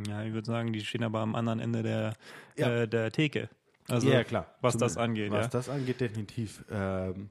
[0.08, 2.14] ja, ich würde sagen, die stehen aber am anderen Ende der,
[2.56, 2.68] Ja.
[2.82, 3.48] äh, der Theke.
[3.88, 4.46] Also, ja, klar.
[4.60, 5.50] was Zum- das angeht, Was ja.
[5.50, 6.64] das angeht, definitiv.
[6.70, 7.30] Ähm,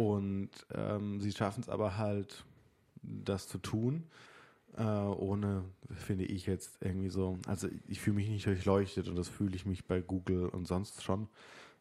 [0.00, 2.44] und ähm, sie schaffen es aber halt,
[3.02, 4.04] das zu tun,
[4.76, 9.28] äh, ohne, finde ich jetzt irgendwie so, also ich fühle mich nicht durchleuchtet und das
[9.28, 11.28] fühle ich mich bei Google und sonst schon.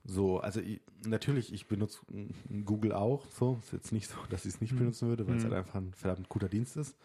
[0.04, 2.00] So, also ich, natürlich, ich benutze
[2.66, 3.58] Google auch so.
[3.64, 4.80] Ist jetzt nicht so, dass ich es nicht Hm.
[4.80, 6.98] benutzen würde, weil es halt einfach ein verdammt guter Dienst ist.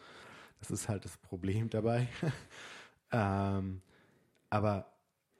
[0.61, 2.09] Das ist halt das Problem dabei.
[3.13, 3.83] ähm,
[4.51, 4.87] aber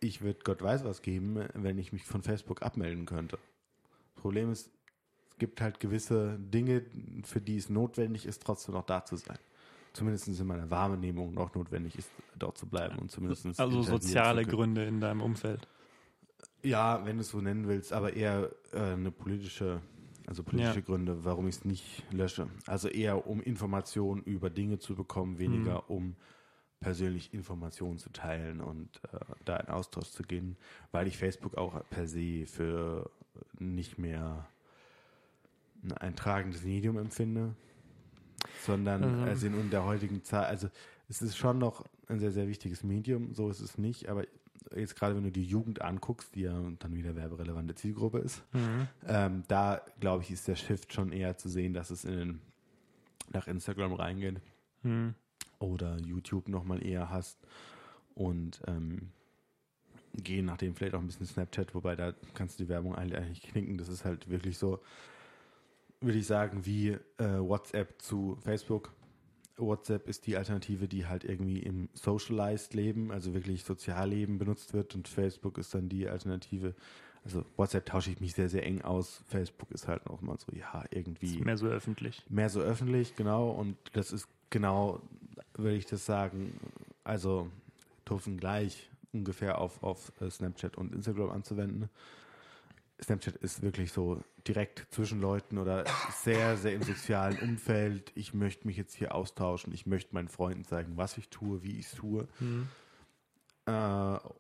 [0.01, 3.39] ich würde Gott weiß was geben, wenn ich mich von Facebook abmelden könnte.
[4.15, 4.71] Das Problem ist,
[5.39, 6.83] gibt halt gewisse Dinge,
[7.25, 9.39] für die es notwendig ist, trotzdem noch da zu sein.
[9.93, 14.45] Zumindest in meiner Wahrnehmung noch notwendig ist, dort zu bleiben und zumindest also soziale.
[14.45, 15.69] Gründe in deinem Umfeld.
[16.63, 19.81] Ja, wenn du es so nennen willst, aber eher äh, eine politische,
[20.27, 20.85] also politische Ja.
[20.85, 22.49] Gründe, warum ich es nicht lösche.
[22.67, 25.95] Also eher um Informationen über Dinge zu bekommen, weniger Mhm.
[25.97, 26.17] um
[26.81, 30.57] persönlich Informationen zu teilen und äh, da in Austausch zu gehen,
[30.91, 33.11] weil ich Facebook auch per se für
[33.59, 34.47] nicht mehr
[35.93, 37.55] ein tragendes Medium empfinde,
[38.65, 39.23] sondern Mhm.
[39.25, 40.69] also in der heutigen Zeit, also
[41.09, 44.25] es ist schon noch ein sehr, sehr wichtiges Medium, so ist es nicht, aber
[44.75, 48.89] jetzt gerade wenn du die Jugend anguckst, die ja dann wieder werberelevante Zielgruppe ist, Mhm.
[49.07, 52.41] ähm, da glaube ich, ist der Shift schon eher zu sehen, dass es in den,
[53.33, 54.41] nach Instagram reingeht
[54.83, 55.15] Mhm.
[55.59, 57.39] oder YouTube nochmal eher hast
[58.15, 59.11] und ähm,
[60.17, 63.43] gehen nachdem vielleicht auch ein bisschen Snapchat, wobei da kannst du die Werbung eigentlich eigentlich
[63.43, 63.79] knicken.
[63.79, 64.81] Das ist halt wirklich so,
[66.05, 68.93] würde ich sagen, wie äh, WhatsApp zu Facebook.
[69.57, 74.95] WhatsApp ist die Alternative, die halt irgendwie im Socialized Leben, also wirklich Sozialleben benutzt wird
[74.95, 76.75] und Facebook ist dann die Alternative,
[77.25, 79.23] Also WhatsApp tausche ich mich sehr, sehr eng aus.
[79.29, 81.37] Facebook ist halt noch mal so, ja, irgendwie.
[81.37, 82.23] Ist mehr so öffentlich.
[82.29, 83.51] Mehr so öffentlich, genau.
[83.51, 85.01] Und das ist genau,
[85.55, 86.59] würde ich das sagen,
[87.05, 87.49] also
[88.09, 91.89] dürfen gleich ungefähr auf, auf äh, Snapchat und Instagram anzuwenden.
[93.03, 95.85] Snapchat ist wirklich so direkt zwischen Leuten oder
[96.23, 98.13] sehr, sehr im sozialen Umfeld.
[98.15, 99.73] Ich möchte mich jetzt hier austauschen.
[99.73, 102.29] Ich möchte meinen Freunden zeigen, was ich tue, wie ich es tue.
[102.39, 102.69] Mhm.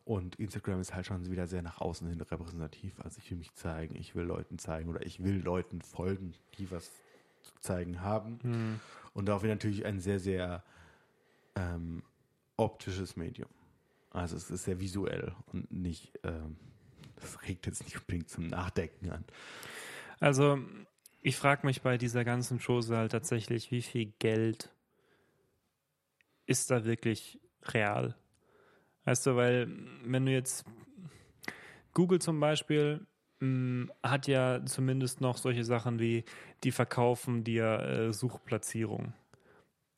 [0.05, 3.01] Und Instagram ist halt schon wieder sehr nach außen hin repräsentativ.
[3.01, 6.71] Also ich will mich zeigen, ich will Leuten zeigen oder ich will Leuten folgen, die
[6.71, 6.93] was
[7.43, 8.38] zu zeigen haben.
[8.43, 8.81] Mhm.
[9.14, 10.62] Und wieder natürlich ein sehr, sehr
[11.57, 12.03] ähm,
[12.57, 13.49] optisches Medium.
[14.11, 16.57] Also es ist sehr visuell und nicht, ähm,
[17.25, 19.25] das regt jetzt nicht unbedingt zum Nachdenken an.
[20.21, 20.59] Also
[21.23, 24.71] ich frage mich bei dieser ganzen Chose halt tatsächlich, wie viel Geld
[26.47, 28.15] ist da wirklich real?
[29.05, 29.69] Weißt du, weil
[30.05, 30.65] wenn du jetzt
[31.93, 33.07] Google zum Beispiel
[33.41, 36.25] mh, mm, hat ja zumindest noch solche Sachen wie,
[36.63, 39.15] die verkaufen dir äh, Suchplatzierung.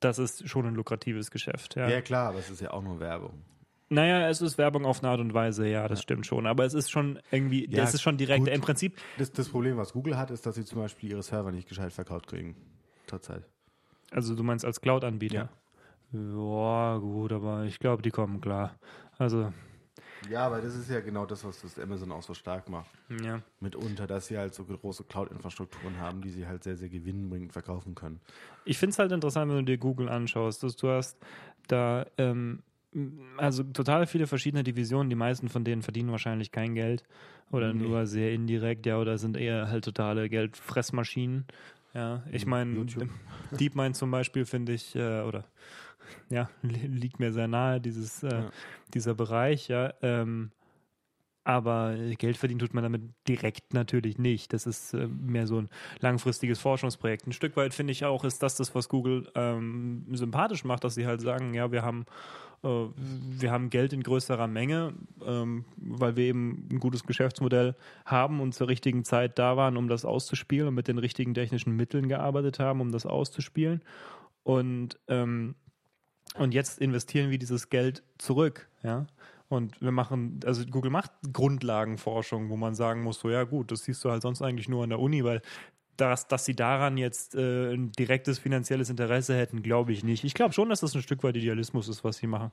[0.01, 1.75] Das ist schon ein lukratives Geschäft.
[1.75, 1.89] Ja.
[1.89, 3.43] ja, klar, aber es ist ja auch nur Werbung.
[3.89, 6.03] Naja, es ist Werbung auf eine Art und Weise, ja, das ja.
[6.03, 6.47] stimmt schon.
[6.47, 8.45] Aber es ist schon irgendwie, ja, das ist schon direkt.
[8.45, 8.49] Gut.
[8.49, 8.99] Im Prinzip.
[9.17, 11.93] Das, das, Problem, was Google hat, ist, dass sie zum Beispiel ihre Server nicht gescheit
[11.93, 12.57] verkauft kriegen.
[13.07, 13.45] Zurzeit.
[14.11, 15.35] Also du meinst als Cloud-Anbieter?
[15.35, 15.49] Ja.
[16.13, 18.79] Ja, gut, aber ich glaube, die kommen klar.
[19.19, 19.53] Also.
[20.31, 22.91] Ja, aber das ist ja genau das, was das Amazon auch so stark macht.
[23.23, 23.43] Ja.
[23.61, 27.95] Mitunter, dass sie halt so große Cloud-Infrastrukturen haben, die sie halt sehr, sehr gewinnbringend verkaufen
[27.95, 28.21] können.
[28.65, 31.19] Ich finde es halt interessant, wenn du dir Google anschaust, dass du hast
[31.69, 32.63] da ähm,
[33.37, 37.05] also total viele verschiedene Divisionen, die meisten von denen verdienen wahrscheinlich kein Geld
[37.51, 37.87] oder nee.
[37.87, 41.45] nur sehr indirekt, ja, oder sind eher halt totale Geldfressmaschinen.
[41.95, 42.87] Ja, ich meine,
[43.59, 45.45] DeepMind zum Beispiel finde ich, äh, oder
[46.29, 48.51] ja, liegt mir sehr nahe, dieses, äh, ja.
[48.95, 49.95] dieser Bereich, ja.
[50.03, 50.51] Ähm,
[51.47, 54.53] aber Geld verdienen tut man damit direkt natürlich nicht.
[54.53, 55.69] Das ist äh, mehr so ein
[56.01, 57.25] langfristiges Forschungsprojekt.
[57.25, 60.97] Ein Stück weit finde ich auch, ist das das, was Google ähm, sympathisch macht, dass
[60.97, 62.05] sie halt sagen, ja, wir haben
[62.65, 68.41] äh, wir haben Geld in größerer Menge, ähm, weil wir eben ein gutes Geschäftsmodell haben
[68.41, 72.09] und zur richtigen Zeit da waren, um das auszuspielen und mit den richtigen technischen Mitteln
[72.09, 73.83] gearbeitet haben, um das auszuspielen.
[74.43, 75.55] Und ähm,
[76.35, 79.07] und jetzt investieren wir dieses Geld zurück, ja.
[79.49, 83.85] Und wir machen, also Google macht Grundlagenforschung, wo man sagen muss, so ja gut, das
[83.85, 85.41] siehst du halt sonst eigentlich nur an der Uni, weil
[85.97, 90.25] dass, dass sie daran jetzt äh, ein direktes finanzielles Interesse hätten, glaube ich nicht.
[90.25, 92.51] Ich glaube schon, dass das ein Stück weit Idealismus ist, was sie machen.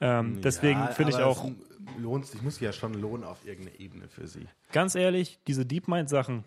[0.00, 1.50] Ähm, deswegen ja, finde ich auch.
[1.98, 4.46] Lohnt sich muss ja schon lohnen auf irgendeiner Ebene für sie.
[4.72, 6.44] Ganz ehrlich, diese DeepMind-Sachen,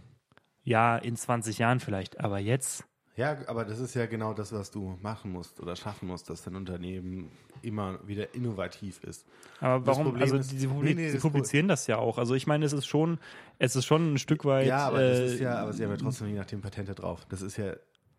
[0.64, 2.86] ja, in 20 Jahren vielleicht, aber jetzt
[3.18, 6.44] ja, aber das ist ja genau das, was du machen musst oder schaffen musst, dass
[6.44, 7.32] dein Unternehmen
[7.64, 9.26] immer wieder innovativ ist.
[9.60, 10.16] Aber warum?
[10.16, 12.20] Also ist, sie, publi nee, nee, sie publizieren das ja auch.
[12.20, 13.18] Also ich meine, es ist schon,
[13.58, 14.68] es ist schon ein Stück weit.
[14.68, 16.94] Ja, aber äh, das ist ja, aber sie haben ja trotzdem nicht nach dem Patente
[16.94, 17.26] drauf.
[17.28, 17.74] Das ist ja,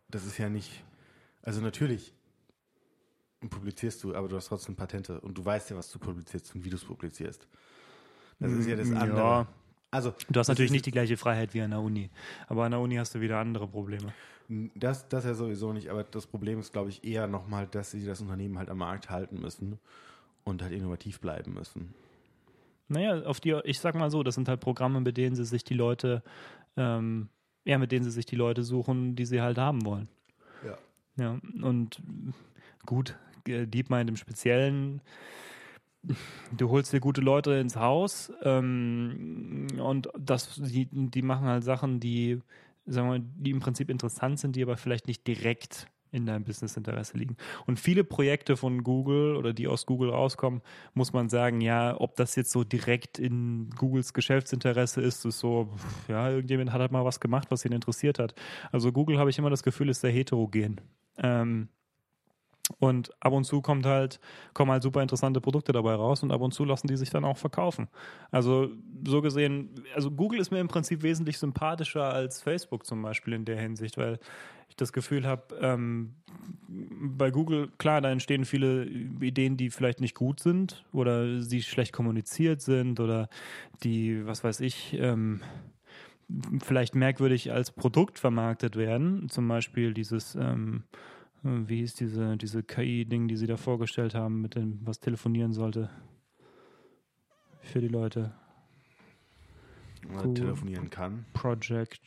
[0.08, 0.82] das ist ja nicht.
[1.42, 2.12] Also natürlich
[3.48, 6.64] publizierst du, aber du hast trotzdem Patente und du weißt ja, was du publizierst und
[6.64, 7.46] wie du es publizierst.
[8.40, 9.16] Das ist ja das andere.
[9.16, 9.46] Ja.
[9.90, 12.10] Also, du hast natürlich nicht die gleiche Freiheit wie an der Uni.
[12.46, 14.12] Aber an der Uni hast du wieder andere Probleme.
[14.74, 18.06] Das, das ja sowieso nicht, aber das Problem ist, glaube ich, eher nochmal, dass sie
[18.06, 19.78] das Unternehmen halt am Markt halten müssen
[20.44, 21.94] und halt innovativ bleiben müssen.
[22.88, 25.64] Naja, auf die, ich sag mal so, das sind halt Programme, mit denen sie sich
[25.64, 26.22] die Leute,
[26.78, 27.28] ähm,
[27.66, 30.08] ja, mit denen sie sich die Leute suchen, die sie halt haben wollen.
[30.64, 30.78] Ja.
[31.16, 32.00] Ja, und
[32.86, 35.02] gut, DeepMind im Speziellen,
[36.56, 42.00] du holst dir gute Leute ins Haus ähm, und das, die, die machen halt Sachen,
[42.00, 42.40] die
[42.88, 46.44] sagen wir mal, die im Prinzip interessant sind, die aber vielleicht nicht direkt in deinem
[46.44, 47.36] Businessinteresse liegen.
[47.66, 50.62] Und viele Projekte von Google oder die aus Google rauskommen,
[50.94, 55.68] muss man sagen, ja, ob das jetzt so direkt in Googles Geschäftsinteresse ist, ist so,
[56.08, 58.34] ja, irgendjemand hat halt mal was gemacht, was ihn interessiert hat.
[58.72, 60.80] Also Google habe ich immer das Gefühl, ist sehr heterogen.
[61.18, 61.68] Ähm,
[62.78, 64.20] und ab und zu kommt halt,
[64.54, 67.24] kommen halt super interessante Produkte dabei raus und ab und zu lassen die sich dann
[67.24, 67.88] auch verkaufen.
[68.30, 68.68] Also
[69.06, 73.44] so gesehen, also Google ist mir im Prinzip wesentlich sympathischer als Facebook zum Beispiel in
[73.44, 74.18] der Hinsicht, weil
[74.68, 76.14] ich das Gefühl habe, ähm,
[76.68, 81.92] bei Google, klar, da entstehen viele Ideen, die vielleicht nicht gut sind oder sie schlecht
[81.92, 83.28] kommuniziert sind oder
[83.82, 85.40] die, was weiß ich, ähm,
[86.62, 89.28] vielleicht merkwürdig als Produkt vermarktet werden.
[89.30, 90.84] Zum Beispiel dieses ähm,
[91.42, 95.90] wie hieß diese, diese KI-Ding, die sie da vorgestellt haben, mit dem, was telefonieren sollte?
[97.60, 98.32] Für die Leute.
[100.12, 101.24] Oder telefonieren kann.
[101.32, 102.00] Project.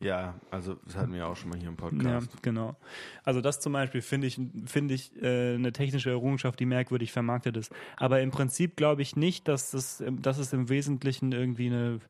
[0.00, 2.32] Ja, also das hatten wir auch schon mal hier im Podcast.
[2.32, 2.76] Ja, genau.
[3.24, 7.56] Also das zum Beispiel finde ich, finde ich äh, eine technische Errungenschaft, die merkwürdig vermarktet
[7.56, 7.72] ist.
[7.96, 12.00] Aber im Prinzip glaube ich nicht, dass, das, dass es im Wesentlichen irgendwie eine,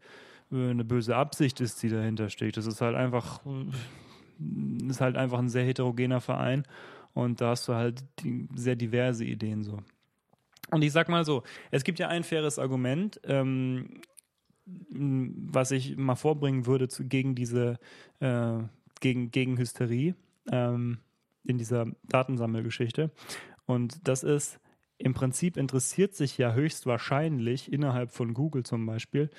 [0.51, 2.57] eine böse Absicht ist, die dahinter steht.
[2.57, 3.40] Das ist halt einfach,
[4.88, 6.64] ist halt einfach ein sehr heterogener Verein
[7.14, 9.79] und da hast du halt die, sehr diverse Ideen so.
[10.70, 14.01] Und ich sag mal so, es gibt ja ein faires Argument, ähm,
[14.66, 17.79] was ich mal vorbringen würde zu, gegen diese,
[18.20, 18.59] äh,
[19.01, 20.14] gegen, gegen Hysterie
[20.51, 20.99] ähm,
[21.44, 23.11] in dieser Datensammelgeschichte.
[23.64, 24.59] Und das ist,
[24.99, 29.31] im Prinzip interessiert sich ja höchstwahrscheinlich innerhalb von Google zum Beispiel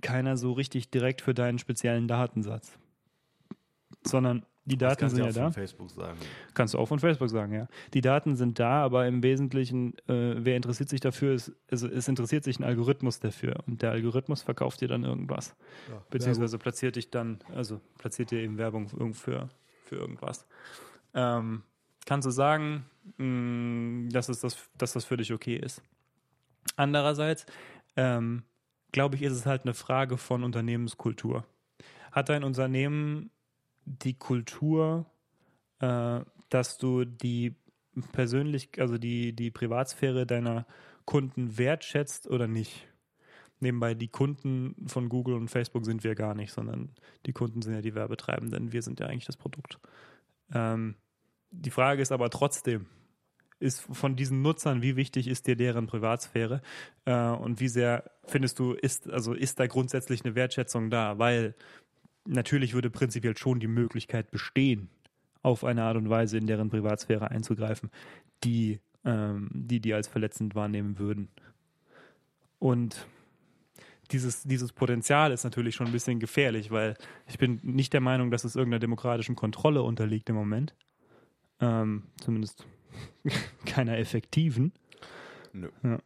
[0.00, 2.78] keiner so richtig direkt für deinen speziellen Datensatz.
[4.06, 5.50] Sondern die Daten sind ja da.
[5.50, 6.18] Facebook sagen.
[6.54, 7.66] Kannst du auch von Facebook sagen, ja.
[7.94, 12.06] Die Daten sind da, aber im Wesentlichen, äh, wer interessiert sich dafür, ist, also es
[12.06, 15.56] interessiert sich ein Algorithmus dafür und der Algorithmus verkauft dir dann irgendwas.
[15.90, 16.62] Ja, Beziehungsweise Werbung.
[16.62, 19.48] platziert dich dann, also platziert dir eben Werbung für,
[19.84, 20.46] für irgendwas.
[21.12, 21.62] Ähm,
[22.06, 22.86] kannst du sagen,
[23.18, 25.82] mh, mm, dass, es das, dass das für dich okay ist.
[26.76, 27.46] Andererseits,
[27.96, 28.44] ähm,
[28.92, 31.44] glaube ich, ist es halt eine Frage von Unternehmenskultur.
[32.12, 33.30] Hat dein Unternehmen
[33.84, 35.06] die Kultur,
[35.80, 37.54] äh, dass du die
[38.12, 40.66] persönlich, also die, die Privatsphäre deiner
[41.04, 42.88] Kunden wertschätzt oder nicht.
[43.60, 46.90] Nebenbei, die Kunden von Google und Facebook sind wir gar nicht, sondern
[47.26, 48.72] die Kunden sind ja die Werbetreibenden.
[48.72, 49.78] Wir sind ja eigentlich das Produkt.
[50.52, 50.96] Ähm,
[51.50, 52.86] die Frage ist aber trotzdem,
[53.60, 56.60] ist von diesen Nutzern, wie wichtig ist dir deren Privatsphäre
[57.04, 61.18] äh, und wie sehr findest du, ist, also ist da grundsätzlich eine Wertschätzung da?
[61.18, 61.54] Weil
[62.26, 64.88] natürlich würde prinzipiell schon die Möglichkeit bestehen,
[65.42, 67.90] auf eine Art und Weise in deren Privatsphäre einzugreifen,
[68.44, 71.28] die ähm, die, die als verletzend wahrnehmen würden.
[72.58, 73.06] Und
[74.12, 78.30] dieses, dieses Potenzial ist natürlich schon ein bisschen gefährlich, weil ich bin nicht der Meinung,
[78.30, 80.74] dass es irgendeiner demokratischen Kontrolle unterliegt im Moment.
[81.60, 82.66] Ähm, zumindest
[83.66, 84.72] keiner effektiven.
[85.52, 85.70] Nö.
[85.82, 85.98] Ja.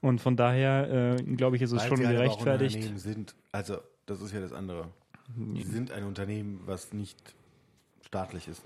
[0.00, 2.98] Und von daher, äh, glaube ich, ist es weil schon gerechtfertigt.
[2.98, 3.34] Sind.
[3.50, 4.92] Also, das ist ja das andere.
[5.36, 7.34] Sie sind ein Unternehmen, was nicht
[8.06, 8.62] staatlich ist.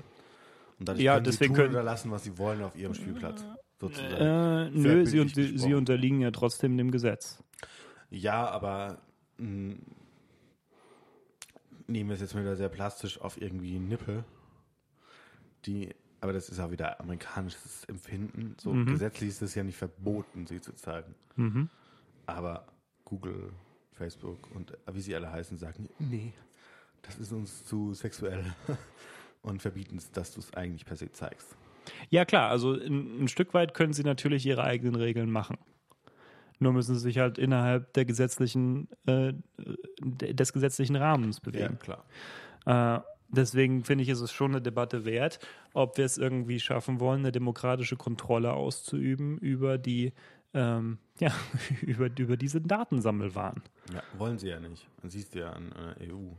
[0.79, 3.44] Und dadurch ja, können deswegen sie tun oder lassen, was sie wollen auf ihrem Spielplatz.
[3.81, 4.14] Sozusagen.
[4.14, 7.42] Äh, nö, sie, sie, unterliegen ja trotzdem dem Gesetz.
[8.11, 8.98] Ja, aber
[9.38, 9.79] mh, hm,
[11.88, 14.25] nehmen wir es jetzt mal wieder sehr plastisch auf irgendwie Nippel.
[15.66, 18.57] Die, aber das ist auch wieder amerikanisches Empfinden.
[18.59, 18.87] So mhm.
[18.87, 21.14] gesetzlich ist es ja nicht verboten, sie zu zeigen.
[21.37, 21.68] Mhm.
[22.27, 22.66] Aber
[23.05, 23.53] Google,
[23.92, 26.33] Facebook und wie sie alle heißen, sagen, nee,
[27.03, 28.45] das ist uns zu sexuell
[29.43, 31.57] und verbieten es, dass du es eigentlich per se zeigst.
[32.11, 35.59] Ja, klar, also ein, ein, Stück weit können sie natürlich ihre eigenen Regeln machen.
[36.61, 39.33] Nur müssen sie sich halt innerhalb der gesetzlichen, äh,
[40.01, 41.79] des gesetzlichen Rahmens bewegen.
[41.87, 41.99] Ja,
[42.65, 42.99] klar.
[42.99, 45.41] Äh, deswegen finde ich, ist es schon eine Debatte wert,
[45.75, 50.12] ob wir es irgendwie schaffen wollen, eine demokratische Kontrolle auszuüben über die
[50.55, 51.33] ähm, ja,
[51.83, 53.62] über, über diese Datensammelwahn.
[53.93, 54.87] Ja, wollen sie ja nicht.
[55.01, 56.31] Man siehst ja an äh, EU.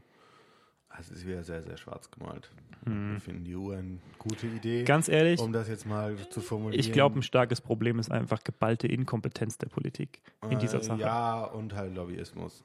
[1.00, 2.50] Es ist wieder sehr, sehr schwarz gemalt.
[2.86, 3.14] Hm.
[3.14, 4.84] Wir finden die EU eine gute Idee.
[4.84, 6.80] Ganz ehrlich, um das jetzt mal zu formulieren.
[6.80, 11.02] Ich glaube, ein starkes Problem ist einfach geballte Inkompetenz der Politik in dieser äh, Sache.
[11.02, 12.64] Ja, und halt Lobbyismus.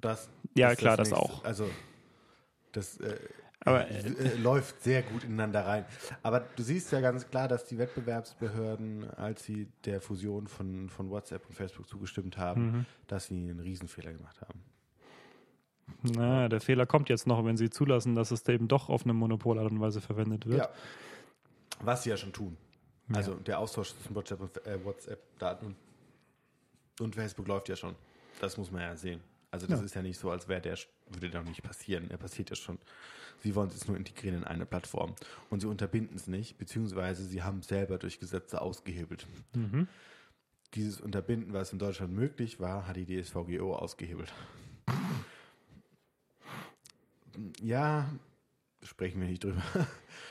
[0.00, 1.44] Das ja, klar, das, das auch.
[1.44, 1.68] Also,
[2.72, 3.16] das äh,
[3.60, 5.84] aber, äh, äh, läuft sehr gut ineinander rein.
[6.22, 11.10] Aber du siehst ja ganz klar, dass die Wettbewerbsbehörden, als sie der Fusion von, von
[11.10, 12.86] WhatsApp und Facebook zugestimmt haben, mhm.
[13.06, 14.62] dass sie einen Riesenfehler gemacht haben.
[16.02, 19.12] Na, der Fehler kommt jetzt noch, wenn sie zulassen, dass es eben doch auf eine
[19.12, 20.58] Monopolart und Weise verwendet wird.
[20.58, 20.68] Ja.
[21.80, 22.56] Was sie ja schon tun.
[23.08, 23.16] Ja.
[23.16, 25.76] Also der Austausch zwischen WhatsApp und äh, WhatsApp-Daten
[27.00, 27.94] und Facebook läuft ja schon.
[28.40, 29.20] Das muss man ja sehen.
[29.50, 29.84] Also das ja.
[29.84, 30.76] ist ja nicht so, als wäre der,
[31.08, 32.10] würde doch nicht passieren.
[32.10, 32.78] Er passiert ja schon.
[33.40, 35.14] Sie wollen es nur integrieren in eine Plattform.
[35.50, 39.26] Und sie unterbinden es nicht, beziehungsweise sie haben es selber durch Gesetze ausgehebelt.
[39.54, 39.86] Mhm.
[40.74, 44.32] Dieses Unterbinden, was in Deutschland möglich war, hat die DSVGO ausgehebelt.
[47.60, 48.08] Ja,
[48.82, 49.62] sprechen wir nicht drüber.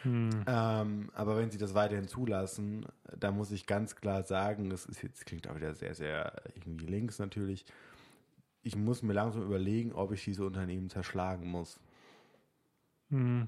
[0.03, 0.43] Hm.
[0.47, 2.85] ähm, aber wenn sie das weiterhin zulassen,
[3.17, 6.87] da muss ich ganz klar sagen, das ist jetzt klingt auch wieder sehr, sehr irgendwie
[6.87, 7.65] links natürlich.
[8.61, 11.79] Ich muss mir langsam überlegen, ob ich diese Unternehmen zerschlagen muss.
[13.09, 13.47] Hm.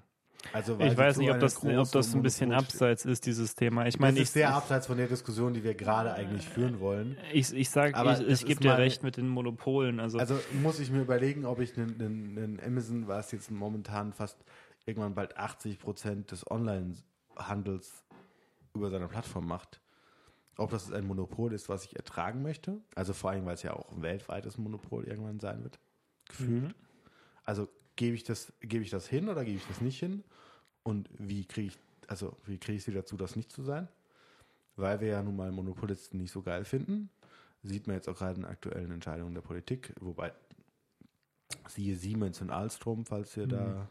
[0.53, 3.88] Also, ich weiß nicht, ob das, ob das ein bisschen abseits ist, dieses Thema.
[3.88, 7.17] Ich meine, das ist sehr abseits von der Diskussion, die wir gerade eigentlich führen wollen.
[7.33, 9.99] Ich, ich sage, ich, ich gebe dir recht mit den Monopolen.
[9.99, 14.13] Also, also muss ich mir überlegen, ob ich einen, einen, einen Amazon, was jetzt momentan
[14.13, 14.38] fast
[14.86, 18.05] irgendwann bald 80 Prozent des Online-Handels
[18.73, 19.81] über seine Plattform macht,
[20.57, 22.81] ob das ein Monopol ist, was ich ertragen möchte.
[22.93, 25.79] Also vor allem, weil es ja auch ein weltweites Monopol irgendwann sein wird.
[26.27, 26.63] Gefühlt.
[26.63, 26.73] Mhm.
[27.43, 30.23] Also gebe ich das, gebe ich das hin oder gebe ich das nicht hin?
[30.83, 31.77] Und wie kriege ich,
[32.07, 33.87] also wie kriege ich sie dazu, das nicht zu sein?
[34.75, 37.09] Weil wir ja nun mal Monopolisten nicht so geil finden.
[37.63, 40.31] Sieht man jetzt auch gerade in aktuellen Entscheidungen der Politik, wobei
[41.67, 43.49] siehe Siemens und Alstrom, falls ihr mhm.
[43.49, 43.89] da,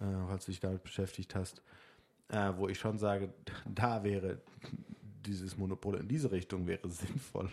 [0.00, 1.62] äh, falls du dich damit beschäftigt hast,
[2.28, 3.32] äh, wo ich schon sage,
[3.66, 4.40] da wäre
[5.24, 7.50] dieses Monopol in diese Richtung wäre sinnvoll.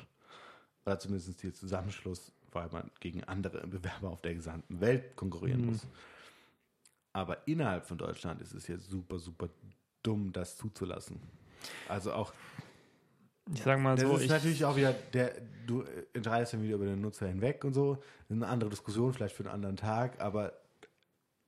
[0.85, 5.67] Oder zumindest der Zusammenschluss, weil man gegen andere Bewerber auf der gesamten Welt konkurrieren mhm.
[5.67, 5.87] muss.
[7.13, 9.49] Aber innerhalb von Deutschland ist es jetzt super, super
[10.01, 11.19] dumm, das zuzulassen.
[11.87, 12.33] Also auch.
[13.53, 14.13] Ich sag mal das so.
[14.13, 15.33] Das ist natürlich auch wieder, der,
[15.67, 15.83] du
[16.13, 17.95] entscheidest dann wieder über den Nutzer hinweg und so.
[17.95, 20.53] Das ist eine andere Diskussion, vielleicht für einen anderen Tag, aber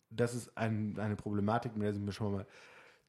[0.10, 2.46] das ist ein, eine Problematik, mit der ich mir schon mal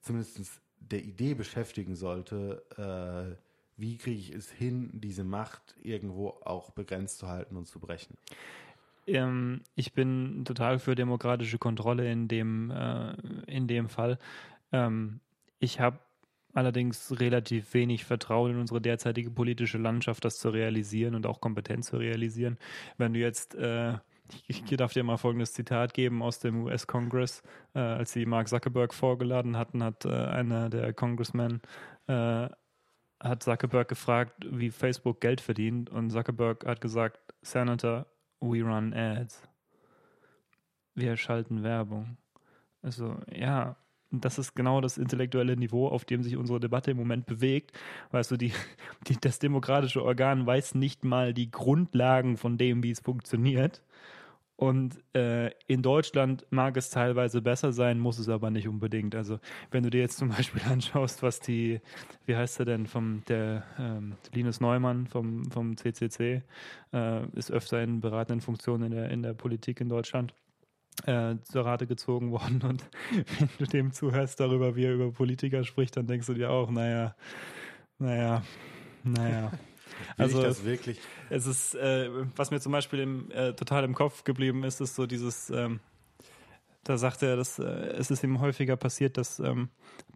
[0.00, 3.45] zumindest der Idee beschäftigen sollte, äh,
[3.76, 8.16] wie kriege ich es hin, diese Macht irgendwo auch begrenzt zu halten und zu brechen?
[9.06, 13.14] Ähm, ich bin total für demokratische Kontrolle in dem, äh,
[13.46, 14.18] in dem Fall.
[14.72, 15.20] Ähm,
[15.58, 15.98] ich habe
[16.52, 21.84] allerdings relativ wenig Vertrauen in unsere derzeitige politische Landschaft, das zu realisieren und auch kompetent
[21.84, 22.58] zu realisieren.
[22.96, 23.98] Wenn du jetzt äh,
[24.46, 27.42] ich, ich darf dir mal folgendes Zitat geben aus dem US-Kongress.
[27.74, 31.60] Äh, als sie Mark Zuckerberg vorgeladen hatten, hat äh, einer der Congressmen
[32.08, 32.48] äh,
[33.20, 35.90] hat Zuckerberg gefragt, wie Facebook Geld verdient.
[35.90, 38.06] Und Zuckerberg hat gesagt, Senator,
[38.40, 39.42] we run ads.
[40.94, 42.16] Wir schalten Werbung.
[42.82, 43.76] Also ja,
[44.10, 47.72] das ist genau das intellektuelle Niveau, auf dem sich unsere Debatte im Moment bewegt.
[48.12, 48.52] Weißt du, die,
[49.08, 53.82] die, das demokratische Organ weiß nicht mal die Grundlagen von dem, wie es funktioniert.
[54.56, 59.14] Und äh, in Deutschland mag es teilweise besser sein, muss es aber nicht unbedingt.
[59.14, 59.38] Also
[59.70, 61.80] wenn du dir jetzt zum Beispiel anschaust, was die,
[62.24, 66.42] wie heißt er denn, vom der ähm, Linus Neumann vom, vom CCC,
[66.92, 70.32] äh, ist öfter in beratenden Funktionen in der, in der Politik in Deutschland
[71.04, 72.62] äh, zur Rate gezogen worden.
[72.62, 72.88] Und
[73.38, 76.70] wenn du dem zuhörst darüber, wie er über Politiker spricht, dann denkst du dir auch,
[76.70, 77.14] naja,
[77.98, 78.42] naja,
[79.04, 79.52] naja.
[80.16, 80.98] Will also das wirklich?
[81.30, 84.94] Es ist, äh, was mir zum Beispiel im, äh, total im Kopf geblieben ist, ist
[84.94, 85.80] so dieses, ähm,
[86.84, 89.68] da sagt er, dass äh, es ist ihm häufiger passiert, dass ähm,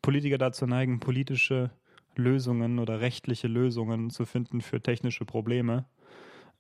[0.02, 1.70] Politiker dazu neigen, politische
[2.16, 5.86] Lösungen oder rechtliche Lösungen zu finden für technische Probleme,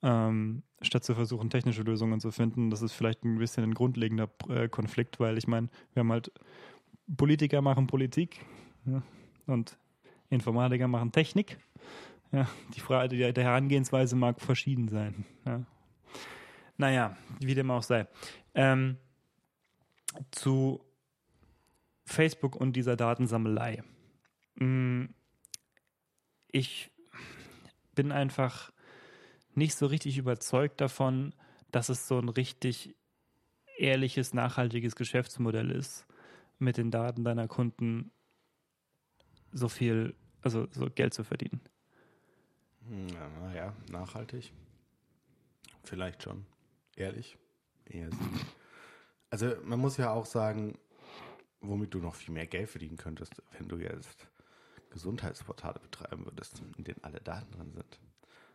[0.02, 2.70] ähm, statt zu versuchen, technische Lösungen zu finden.
[2.70, 6.32] Das ist vielleicht ein bisschen ein grundlegender äh, Konflikt, weil ich meine, wir haben halt
[7.16, 8.40] Politiker machen Politik
[8.86, 9.02] ja,
[9.46, 9.76] und
[10.30, 11.58] Informatiker machen Technik.
[12.32, 15.24] Ja, die Frage, die, der Herangehensweise mag verschieden sein.
[15.44, 15.64] Ja.
[16.76, 18.06] Naja, wie dem auch sei.
[18.54, 18.96] Ähm,
[20.30, 20.84] zu
[22.04, 23.82] Facebook und dieser Datensammelei.
[24.56, 25.06] Mm,
[26.52, 26.90] ich
[27.94, 28.72] bin einfach
[29.54, 31.34] nicht so richtig überzeugt davon,
[31.70, 32.96] dass es so ein richtig
[33.76, 36.06] ehrliches, nachhaltiges Geschäftsmodell ist,
[36.58, 38.10] mit den Daten deiner Kunden
[39.52, 41.60] so viel, also so Geld zu verdienen.
[42.88, 44.52] Ja, naja, nachhaltig.
[45.84, 46.46] Vielleicht schon.
[46.96, 47.38] Ehrlich.
[47.86, 48.10] Eher
[49.30, 50.78] also man muss ja auch sagen,
[51.60, 54.26] womit du noch viel mehr Geld verdienen könntest, wenn du jetzt
[54.90, 58.00] Gesundheitsportale betreiben würdest, in denen alle Daten drin sind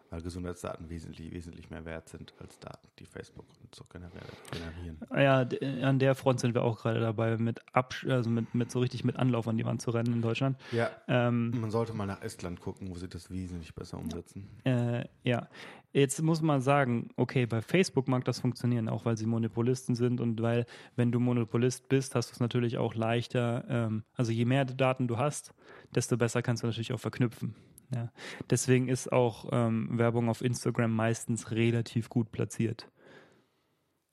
[0.09, 4.97] weil Gesundheitsdaten wesentlich, wesentlich mehr wert sind als Daten, die Facebook und so generieren.
[5.09, 8.71] Ah ja, an der Front sind wir auch gerade dabei, mit, Absch also mit, mit
[8.71, 10.57] so richtig mit Anlauf an die Wand zu rennen in Deutschland.
[10.71, 14.47] Ja, ähm, man sollte mal nach Estland gucken, wo sie das wesentlich besser umsetzen.
[14.63, 15.47] Äh, ja,
[15.93, 20.21] jetzt muss man sagen, okay, bei Facebook mag das funktionieren, auch weil sie Monopolisten sind
[20.21, 24.45] und weil, wenn du Monopolist bist, hast du es natürlich auch leichter, ähm, also je
[24.45, 25.53] mehr Daten du hast,
[25.93, 27.55] desto besser kannst du natürlich auch verknüpfen.
[27.93, 28.11] Ja.
[28.49, 32.89] Deswegen ist auch ähm, Werbung auf Instagram meistens relativ gut platziert.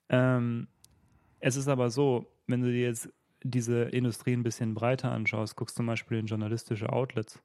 [0.09, 0.67] Ähm,
[1.39, 3.09] es ist aber so, wenn du dir jetzt
[3.43, 7.41] diese Industrie ein bisschen breiter anschaust, guckst zum Beispiel in journalistische Outlets,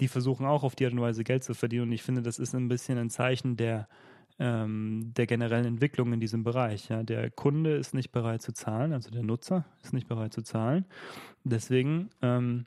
[0.00, 1.84] die versuchen auch auf die Art und Weise Geld zu verdienen.
[1.84, 3.88] Und ich finde, das ist ein bisschen ein Zeichen der,
[4.38, 6.88] ähm, der generellen Entwicklung in diesem Bereich.
[6.88, 7.02] Ja.
[7.02, 10.86] Der Kunde ist nicht bereit zu zahlen, also der Nutzer ist nicht bereit zu zahlen.
[11.44, 12.64] Deswegen ähm,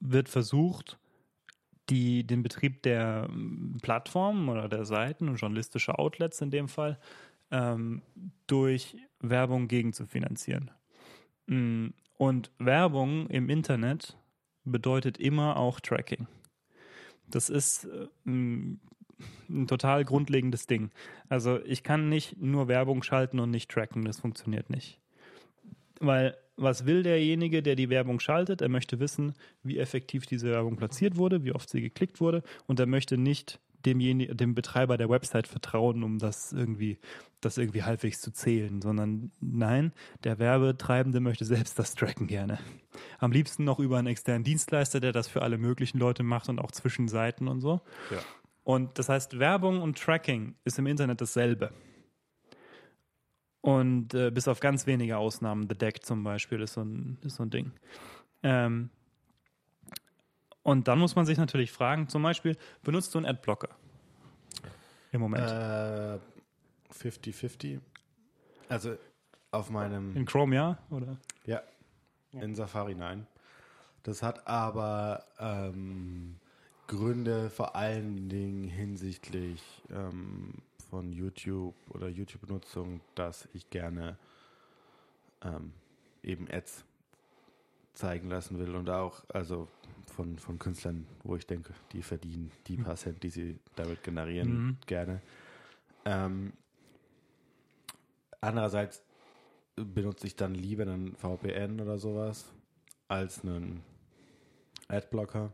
[0.00, 0.98] wird versucht,
[1.90, 6.98] die, den Betrieb der ähm, Plattformen oder der Seiten und journalistische Outlets in dem Fall
[7.50, 8.02] ähm,
[8.46, 10.70] durch Werbung gegen zu finanzieren.
[11.46, 14.16] Mm, und Werbung im Internet
[14.64, 16.26] bedeutet immer auch Tracking.
[17.26, 18.80] Das ist äh, ein
[19.66, 20.90] total grundlegendes Ding.
[21.28, 25.00] Also ich kann nicht nur Werbung schalten und nicht tracken, das funktioniert nicht.
[26.00, 28.60] Weil was will derjenige, der die Werbung schaltet?
[28.60, 32.80] Er möchte wissen, wie effektiv diese Werbung platziert wurde, wie oft sie geklickt wurde und
[32.80, 36.98] er möchte nicht demjenigen, dem Betreiber der Website vertrauen, um das irgendwie,
[37.40, 39.92] das irgendwie halbwegs zu zählen, sondern nein,
[40.24, 42.58] der Werbetreibende möchte selbst das tracken gerne.
[43.18, 46.58] Am liebsten noch über einen externen Dienstleister, der das für alle möglichen Leute macht und
[46.58, 47.80] auch zwischen Seiten und so.
[48.10, 48.18] Ja.
[48.64, 51.72] Und das heißt, Werbung und Tracking ist im Internet dasselbe.
[53.60, 57.36] Und äh, bis auf ganz wenige Ausnahmen, The Deck zum Beispiel ist so ein, ist
[57.36, 57.72] so ein Ding.
[58.42, 58.90] Ähm,
[60.62, 63.70] und dann muss man sich natürlich fragen, zum Beispiel, benutzt du einen Adblocker?
[65.12, 65.50] Im Moment.
[65.50, 66.18] Äh,
[66.92, 67.80] 50-50.
[68.68, 68.96] Also
[69.50, 70.14] auf meinem.
[70.14, 70.78] In Chrome ja?
[70.90, 71.16] Oder?
[71.46, 71.62] Ja.
[72.32, 73.26] In Safari nein.
[74.02, 76.36] Das hat aber ähm,
[76.86, 80.54] Gründe vor allen Dingen hinsichtlich ähm,
[80.90, 84.16] von YouTube oder YouTube-Benutzung, dass ich gerne
[85.42, 85.72] ähm,
[86.22, 86.84] eben Ads
[87.94, 89.68] zeigen lassen will und auch also
[90.06, 94.66] von, von Künstlern, wo ich denke, die verdienen die paar Cent, die sie damit generieren,
[94.66, 94.76] Mhm.
[94.86, 95.20] gerne.
[96.04, 96.52] Ähm,
[98.40, 99.02] andererseits
[99.76, 102.52] benutze ich dann lieber einen VPN oder sowas
[103.08, 103.82] als einen
[104.88, 105.52] Adblocker,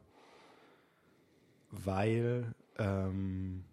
[1.70, 3.64] weil ähm,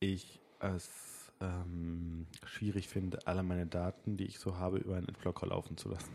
[0.00, 5.46] ich es ähm, schwierig finde, alle meine Daten, die ich so habe, über einen Adblocker
[5.46, 6.10] laufen zu lassen.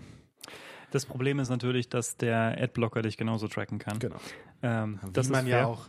[0.91, 3.99] Das Problem ist natürlich, dass der Adblocker dich genauso tracken kann.
[3.99, 4.17] Genau.
[4.61, 5.87] Ähm, Wie das man ist ja auch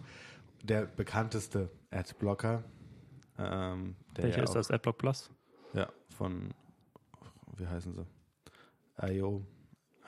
[0.62, 2.64] der bekannteste Adblocker,
[3.38, 4.70] ähm, der Welcher ja ist das?
[4.70, 5.30] Adblock Plus?
[5.74, 6.54] Ja, von,
[7.56, 8.06] wie heißen sie?
[9.02, 9.44] IO,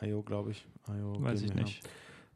[0.01, 0.67] IO glaube ich.
[0.89, 1.87] IO Weiß ich nicht.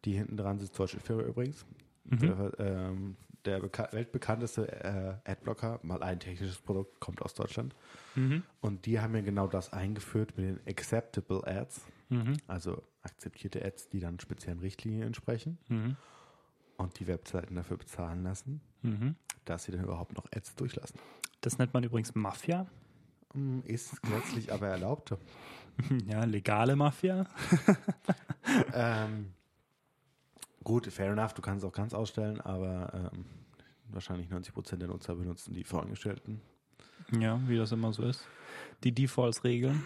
[0.04, 1.64] Die hinten dran sitzt deutsche Firma übrigens.
[2.04, 2.52] Mhm.
[2.58, 4.70] Ähm, der beka weltbekannteste
[5.24, 7.74] äh, Adblocker, mal ein technisches Produkt, kommt aus Deutschland.
[8.14, 8.43] Mhm.
[8.61, 12.36] Und die haben ja genau das eingeführt mit den Acceptable Ads, Mhm.
[12.49, 15.97] also akzeptierte Ads, die dann speziellen Richtlinien entsprechen Mhm.
[16.76, 19.14] und die Webseiten dafür bezahlen lassen, Mhm.
[19.45, 20.99] dass sie dann überhaupt noch Ads durchlassen.
[21.41, 22.66] Das nennt man übrigens Mafia.
[23.32, 25.14] Mm, Ist gesetzlich aber erlaubt.
[26.09, 27.24] Ja, legale Mafia.
[28.74, 29.32] ähm,
[30.64, 33.24] gut, fair enough, du kannst es auch ganz ausstellen, aber ähm,
[33.88, 36.40] wahrscheinlich 90% der Nutzer benutzen die vorangestellten.
[37.18, 38.26] Ja, wie das immer so ist.
[38.84, 39.82] Die Defaults regeln.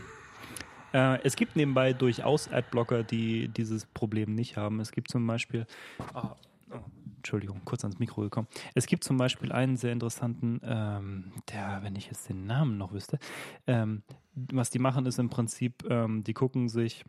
[0.92, 4.80] Äh, es gibt nebenbei durchaus Adblocker, die dieses Problem nicht haben.
[4.80, 5.66] Es gibt zum Beispiel,
[6.14, 6.36] ah,
[6.70, 6.78] oh,
[7.16, 8.48] Entschuldigung, kurz ans Mikro gekommen.
[8.74, 12.92] Es gibt zum Beispiel einen sehr interessanten, ähm, der, wenn ich jetzt den Namen noch
[12.92, 13.18] wüsste,
[13.66, 14.02] ähm,
[14.34, 17.04] was die machen, ist im Prinzip, ähm, die gucken sich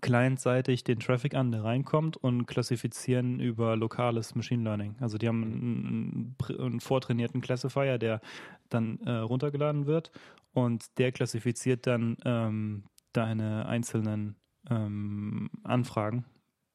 [0.00, 4.96] clientseitig den Traffic an, der reinkommt und klassifizieren über lokales Machine Learning.
[5.00, 8.20] Also die haben einen, einen, vortrainierten Classifier, der
[8.68, 10.10] dann äh, runtergeladen wird
[10.52, 14.36] und der klassifiziert dann ähm, deine einzelnen
[14.68, 16.24] ähm, Anfragen,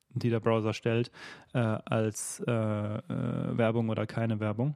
[0.10, 1.12] die der Browser stellt,
[1.54, 4.76] äh, als äh, äh, Werbung oder keine Werbung,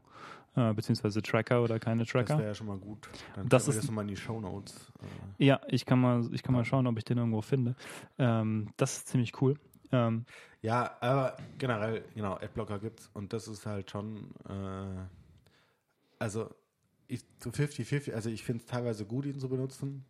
[0.56, 2.38] äh, beziehungsweise Tracker oder keine Das Tracker.
[2.38, 3.10] wäre ja schon mal gut.
[3.36, 4.92] Dann Das können wir ist- das nochmal in die Shownotes.
[5.40, 7.76] Äh, Ja, ich kann mal, ich kann mal schauen, ob ich den irgendwo finde.
[8.18, 9.56] Ähm, das ist ziemlich cool.
[9.92, 10.26] Ähm,
[10.62, 15.06] ja, aber generell, genau, Adblocker gibt's und das ist halt schon, äh,
[16.20, 16.50] also
[17.08, 20.06] ich, zu 50-50, also ich finde es teilweise gut, ihn zu benutzen.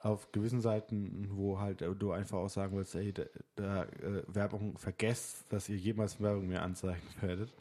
[0.00, 3.24] Auf gewissen Seiten, wo halt du einfach auch sagen willst, ey, da,
[3.56, 7.52] da äh, Werbung, vergesst, dass ihr jemals Werbung mehr anzeigen werdet.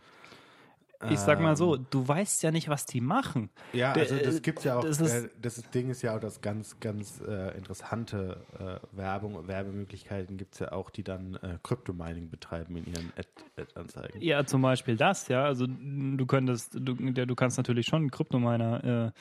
[1.10, 3.50] Ich sag mal so, Ähm, du weißt ja nicht, was die machen.
[3.74, 4.84] Ja, also äh, das gibt's ja auch.
[4.84, 9.48] das ist- äh, das Ding ist ja auch, dass ganz, ganz äh, interessante äh, Werbung,
[9.48, 13.28] Werbemöglichkeiten gibt's ja auch, die dann äh, Crypto-Mining betreiben in ihren Ad-
[13.58, 14.22] Ad-Anzeigen.
[14.22, 15.44] Ja, zum Beispiel das, ja.
[15.46, 19.20] Also du könntest, du, der, du kannst natürlich schon Kryptominer äh,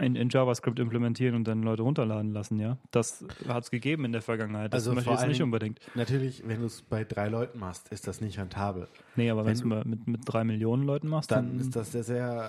[0.00, 2.78] in, in JavaScript implementieren und dann Leute runterladen lassen, ja.
[2.90, 4.72] Das hat es gegeben in der Vergangenheit.
[4.72, 5.80] Das Also möchte ich jetzt nicht unbedingt.
[5.94, 8.88] Natürlich, wenn du es bei drei Leuten machst, ist das nicht rentabel.
[9.16, 12.02] Nee, aber wenn du mit, mit drei Millionen Leuten machst, Dann dann, ist das sehr,
[12.02, 12.48] sehr,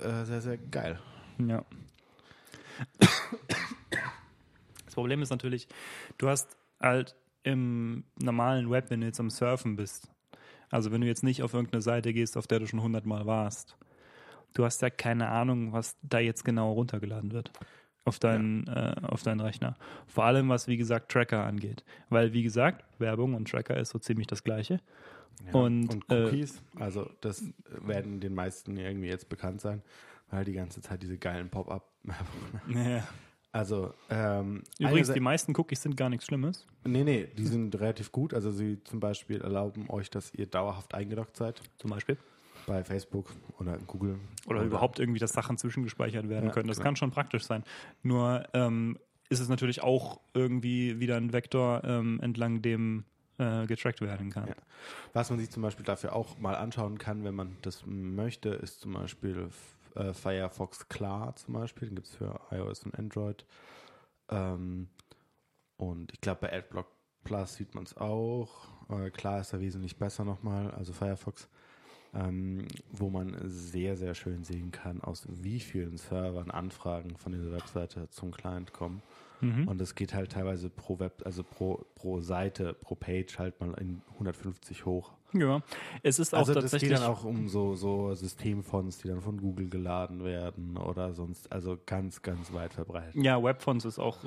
[0.00, 0.98] äh, sehr, sehr geil.
[1.38, 1.64] Ja.
[4.84, 5.68] Das Problem ist natürlich,
[6.18, 10.08] du hast halt im normalen Web, wenn du jetzt am Surfen bist,
[10.70, 13.76] also wenn du jetzt nicht auf irgendeine Seite gehst, auf der du schon hundertmal warst,
[14.54, 17.50] du hast ja keine Ahnung, was da jetzt genau runtergeladen wird
[18.04, 19.76] auf deinen, äh, auf deinen Rechner.
[20.06, 21.84] Vor allem, was, wie gesagt, Tracker angeht.
[22.10, 24.80] Weil, wie gesagt, Werbung und Tracker ist so ziemlich das Gleiche.
[25.46, 25.52] Ja.
[25.52, 29.82] Und, äh, Cookies, also das werden den meisten irgendwie jetzt bekannt sein,
[30.30, 31.90] weil die ganze Zeit diese geilen Pop-up.
[33.54, 36.66] Also ähm, Übrigens, die meisten Cookies sind gar nichts Schlimmes.
[36.84, 38.34] Nee, nee, die sind relativ gut.
[38.34, 42.18] Also sie zum Beispiel erlauben euch, dass ihr dauerhaft eingeloggt seid Zum Beispiel.
[42.66, 44.18] Bei Facebook oder Google.
[44.46, 46.68] Oder, überhaupt irgendwie, dass Sachen zwischengespeichert werden Ja, können.
[46.68, 46.88] Das genau.
[46.88, 47.64] kann schon praktisch sein.
[48.02, 48.98] Nur ähm,
[49.28, 53.04] ist es natürlich auch irgendwie wieder ein Vektor, ähm, entlang dem
[53.38, 54.48] äh, getrackt werden kann.
[54.48, 54.54] Ja.
[55.12, 58.80] Was man sich zum Beispiel dafür auch mal anschauen kann, wenn man das möchte, ist
[58.80, 59.48] zum Beispiel
[59.94, 61.88] äh, Firefox Klar zum Beispiel.
[61.88, 63.44] Den gibt es für iOS und Android.
[64.28, 64.88] Ähm,
[65.76, 66.86] und ich glaube, bei AdBlock
[67.24, 68.68] Plus sieht man es auch.
[68.90, 71.48] Äh, klar ist da wesentlich besser nochmal, also Firefox,
[72.14, 77.52] ähm, wo man sehr, sehr schön sehen kann, aus wie vielen Servern Anfragen von dieser
[77.52, 79.02] Webseite zum Client kommen.
[79.40, 79.68] Mhm.
[79.68, 83.74] Und es geht halt teilweise pro Web, also pro, pro Seite, pro Page halt mal
[83.74, 85.12] in 150 hoch.
[85.34, 85.62] Ja,
[86.04, 86.92] es ist auch also tatsächlich.
[86.92, 91.12] Es geht dann auch um so, so Systemfonts, die dann von Google geladen werden oder
[91.12, 93.16] sonst, also ganz, ganz weit verbreitet.
[93.16, 94.18] Ja, Webfonts ist auch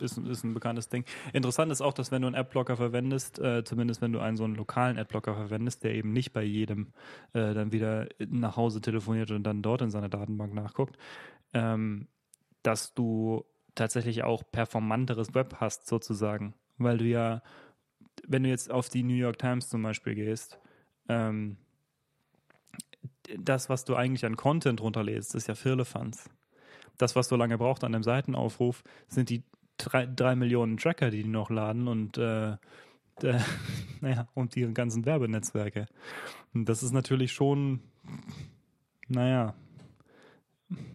[0.00, 1.04] ist, ist ein bekanntes Ding.
[1.34, 4.44] Interessant ist auch, dass wenn du einen Adblocker verwendest, äh, zumindest wenn du einen so
[4.44, 6.92] einen lokalen Adblocker verwendest, der eben nicht bei jedem
[7.34, 10.96] äh, dann wieder nach Hause telefoniert und dann dort in seiner Datenbank nachguckt,
[11.52, 12.08] ähm,
[12.62, 13.44] dass du
[13.76, 16.54] tatsächlich auch performanteres Web hast, sozusagen.
[16.78, 17.42] Weil du ja,
[18.26, 20.58] wenn du jetzt auf die New York Times zum Beispiel gehst,
[21.08, 21.56] ähm,
[23.38, 26.28] das, was du eigentlich an Content runterlädst, ist ja Firlefanz.
[26.98, 29.42] Das, was so lange braucht an dem Seitenaufruf, sind die
[29.76, 32.52] drei, drei Millionen Tracker, die die noch laden und äh,
[33.22, 33.40] äh,
[34.00, 35.86] naja, und die ganzen Werbenetzwerke.
[36.52, 37.80] Und das ist natürlich schon,
[39.08, 39.54] naja,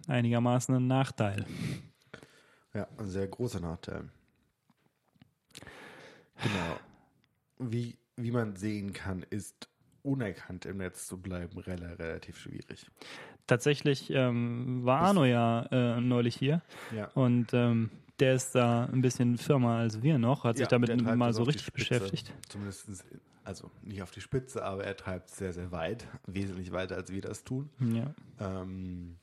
[0.07, 1.45] einigermaßen ein Nachteil.
[2.73, 4.09] Ja, ein sehr großer Nachteil.
[6.41, 6.79] Genau.
[7.59, 9.69] Wie, wie man sehen kann, ist
[10.03, 12.87] unerkannt im Netz zu bleiben relativ schwierig.
[13.47, 16.61] Tatsächlich ähm, war Arno ja äh, neulich hier
[16.95, 17.07] ja.
[17.09, 21.01] und ähm, der ist da ein bisschen firmer als wir noch, hat sich ja, damit
[21.01, 22.31] mal so richtig beschäftigt.
[22.47, 23.05] Zumindest,
[23.43, 27.21] also nicht auf die Spitze, aber er treibt sehr, sehr weit, wesentlich weiter als wir
[27.21, 27.69] das tun.
[27.79, 28.13] Ja.
[28.39, 29.17] Ähm,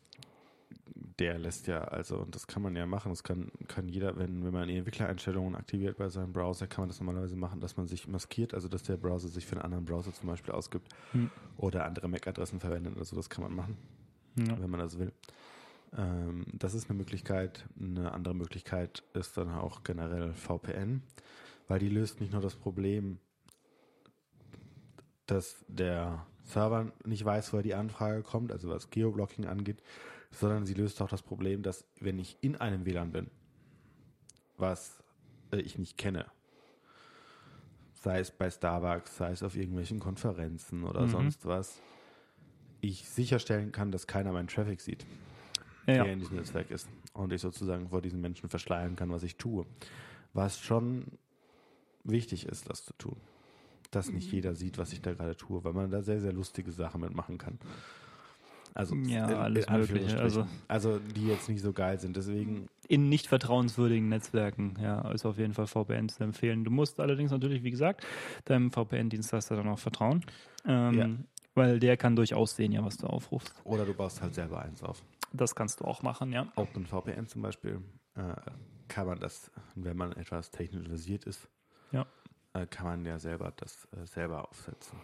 [1.19, 4.45] der lässt ja, also, und das kann man ja machen, das kann, kann jeder, wenn,
[4.45, 7.89] wenn man die Entwicklereinstellungen aktiviert bei seinem Browser, kann man das normalerweise machen, dass man
[7.89, 11.31] sich maskiert, also dass der Browser sich für einen anderen Browser zum Beispiel ausgibt hm.
[11.57, 13.77] oder andere MAC-Adressen verwendet, also das kann man machen,
[14.37, 14.61] ja.
[14.61, 15.13] wenn man das will.
[15.97, 17.67] Ähm, das ist eine Möglichkeit.
[17.81, 21.03] Eine andere Möglichkeit ist dann auch generell VPN,
[21.67, 23.19] weil die löst nicht nur das Problem,
[25.27, 29.83] dass der Server nicht weiß, woher die Anfrage kommt, also was Geoblocking angeht,
[30.31, 33.31] sondern sie löst auch das Problem, dass wenn ich in einem WLAN bin,
[34.57, 35.03] was
[35.53, 36.27] äh, ich nicht kenne,
[37.95, 41.11] sei es bei Starbucks, sei es auf irgendwelchen Konferenzen oder mhm.
[41.11, 41.81] sonst was,
[42.81, 45.05] ich sicherstellen kann, dass keiner meinen Traffic sieht,
[45.87, 46.05] ja.
[46.05, 46.89] der in diesem Netzwerk ist.
[47.13, 49.67] Und ich sozusagen vor diesen Menschen verschleiern kann, was ich tue.
[50.33, 51.07] Was schon
[52.05, 53.17] wichtig ist, das zu tun.
[53.91, 54.35] Dass nicht mhm.
[54.35, 57.39] jeder sieht, was ich da gerade tue, weil man da sehr, sehr lustige Sachen mitmachen
[57.39, 57.59] kann.
[58.75, 60.21] Also ja, alles Mögliche.
[60.21, 62.17] Also, also die jetzt nicht so geil sind.
[62.17, 62.69] Deswegen.
[62.87, 66.65] In nicht vertrauenswürdigen Netzwerken, ja, ist auf jeden Fall VPN zu empfehlen.
[66.65, 68.07] Du musst allerdings natürlich, wie gesagt,
[68.45, 70.25] deinem VPN-Dienstleister dann auch vertrauen.
[70.65, 71.09] Ähm, ja.
[71.55, 73.53] Weil der kann durchaus sehen, ja, was du aufrufst.
[73.65, 75.03] Oder du baust halt selber eins auf.
[75.33, 76.47] Das kannst du auch machen, ja.
[76.55, 77.81] OpenVPN zum Beispiel
[78.15, 78.35] äh,
[78.87, 81.49] kann man das, wenn man etwas technisch versiert ist,
[81.93, 82.07] ja.
[82.59, 84.99] Äh, kann man ja selber das äh, selber aufsetzen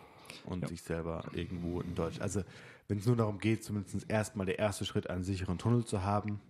[0.45, 0.69] und ja.
[0.69, 2.21] sich selber irgendwo in Deutsch.
[2.21, 2.43] Also
[2.89, 6.41] wenn es nur darum geht, zumindest erstmal der erste Schritt, einen sicheren Tunnel zu haben.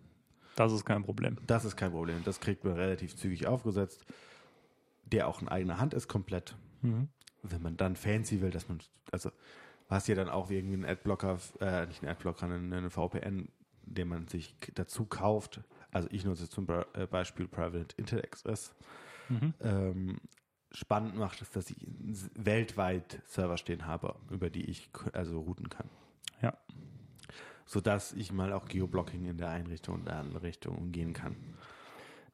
[0.56, 1.36] Das ist kein Problem.
[1.46, 2.22] Das ist kein Problem.
[2.24, 4.04] Das kriegt man relativ zügig aufgesetzt,
[5.04, 6.56] der auch in eigener Hand ist komplett.
[6.82, 7.08] Mhm.
[7.42, 8.78] Wenn man dann fancy will, dass man,
[9.10, 9.30] also
[9.88, 13.48] hast ja dann auch irgendwie einen Adblocker, äh, nicht einen Adblocker, einen, einen VPN,
[13.82, 15.60] den man sich dazu kauft.
[15.92, 18.74] Also ich nutze zum äh, Beispiel Private Internet Express.
[19.28, 19.54] Mhm.
[19.60, 20.20] Ähm,
[20.74, 21.76] spannend macht es, dass ich
[22.34, 25.88] weltweit Server stehen habe, über die ich also routen kann.
[26.42, 26.56] Ja.
[27.64, 31.36] Sodass ich mal auch Geoblocking in der einen Richtung und der anderen Richtung umgehen kann.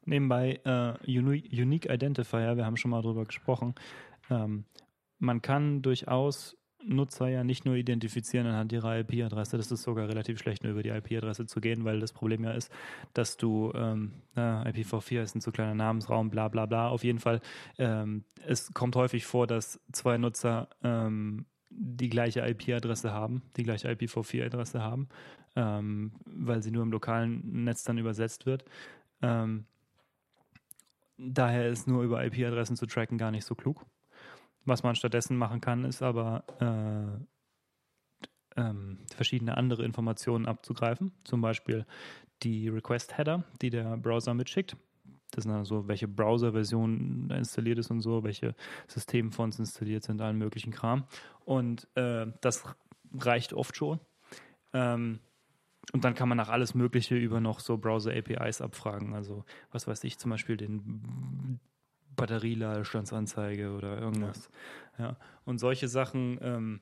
[0.03, 3.75] Nebenbei äh, Unique Identifier, wir haben schon mal drüber gesprochen.
[4.29, 4.65] Ähm,
[5.19, 10.39] man kann durchaus Nutzer ja nicht nur identifizieren anhand ihrer IP-Adresse, das ist sogar relativ
[10.39, 12.71] schlecht, nur über die IP-Adresse zu gehen, weil das Problem ja ist,
[13.13, 16.89] dass du ähm, IPv4 ist ein zu kleiner Namensraum, bla bla bla.
[16.89, 17.41] Auf jeden Fall,
[17.77, 23.89] ähm, es kommt häufig vor, dass zwei Nutzer ähm, die gleiche IP-Adresse haben, die gleiche
[23.89, 25.07] IPv4-Adresse haben,
[25.55, 28.65] ähm, weil sie nur im lokalen Netz dann übersetzt wird.
[29.21, 29.65] Ähm,
[31.17, 33.85] daher ist nur über IP-Adressen zu tracken gar nicht so klug.
[34.65, 41.85] Was man stattdessen machen kann, ist aber äh, ähm, verschiedene andere Informationen abzugreifen, zum Beispiel
[42.43, 44.75] die Request-Header, die der Browser mitschickt.
[45.31, 48.53] Das sind also, welche Browser-Version installiert ist und so, welche
[48.87, 51.05] Systemfonts installiert sind, allen möglichen Kram.
[51.45, 52.63] Und äh, das
[53.17, 53.99] reicht oft schon.
[54.73, 55.19] Ähm,
[55.93, 59.13] und dann kann man nach alles Mögliche über noch so Browser-APIs abfragen.
[59.13, 61.59] Also, was weiß ich, zum Beispiel den
[62.21, 64.49] Batterieladestandsanzeige oder irgendwas.
[64.97, 65.05] Ja.
[65.05, 65.17] ja.
[65.45, 66.81] Und solche Sachen, ähm,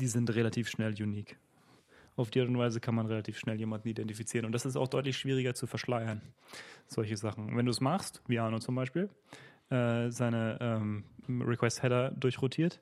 [0.00, 1.36] die sind relativ schnell unique.
[2.16, 4.46] Auf die Art und Weise kann man relativ schnell jemanden identifizieren.
[4.46, 6.22] Und das ist auch deutlich schwieriger zu verschleiern,
[6.86, 7.54] solche Sachen.
[7.56, 9.10] Wenn du es machst, wie Arno zum Beispiel,
[9.70, 12.80] äh, seine ähm, Request-Header durchrotiert,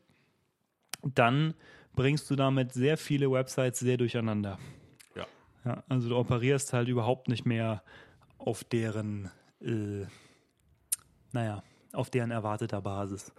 [1.03, 1.55] dann
[1.95, 4.59] bringst du damit sehr viele Websites sehr durcheinander.
[5.17, 5.27] Ja.
[5.65, 7.83] ja also du operierst halt überhaupt nicht mehr
[8.39, 9.31] auf deren,
[9.61, 10.07] äh,
[11.33, 11.63] naja,
[11.97, 13.33] auf deren erwarteter Basis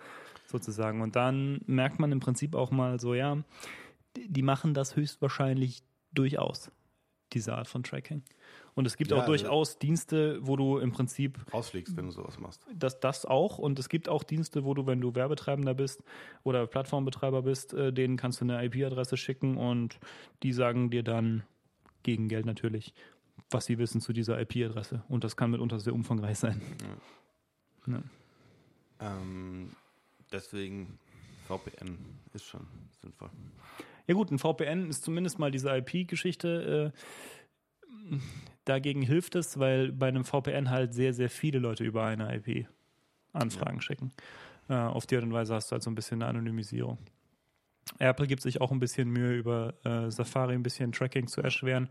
[0.45, 1.01] sozusagen.
[1.01, 3.37] Und dann merkt man im Prinzip auch mal so, ja,
[4.15, 6.71] die machen das höchstwahrscheinlich durchaus,
[7.33, 8.23] diese Art von Tracking.
[8.73, 12.05] Und es gibt ja, auch also durchaus also Dienste, wo du im Prinzip rausfliegst, wenn
[12.05, 12.61] du sowas machst.
[12.73, 13.57] Das, das auch.
[13.57, 16.03] Und es gibt auch Dienste, wo du, wenn du Werbetreibender bist
[16.43, 19.99] oder Plattformbetreiber bist, äh, denen kannst du eine IP-Adresse schicken und
[20.43, 21.43] die sagen dir dann
[22.03, 22.93] gegen Geld natürlich,
[23.49, 25.03] was sie wissen zu dieser IP-Adresse.
[25.09, 26.61] Und das kann mitunter sehr umfangreich sein.
[27.87, 27.93] Ja.
[27.93, 28.03] Ja.
[28.99, 29.71] Ähm,
[30.31, 30.99] deswegen
[31.47, 31.97] VPN
[32.33, 32.67] ist schon
[33.01, 33.29] sinnvoll.
[34.07, 36.93] Ja gut, ein VPN ist zumindest mal diese IP-Geschichte.
[36.93, 38.17] Äh,
[38.65, 42.67] dagegen hilft es, weil bei einem VPN halt sehr, sehr viele Leute über eine IP
[43.33, 43.81] Anfragen ja.
[43.81, 44.11] schicken.
[44.69, 46.97] Äh, auf die Art und Weise hast du halt so ein bisschen eine Anonymisierung.
[47.99, 51.89] Apple gibt sich auch ein bisschen Mühe, über äh, Safari ein bisschen Tracking zu erschweren.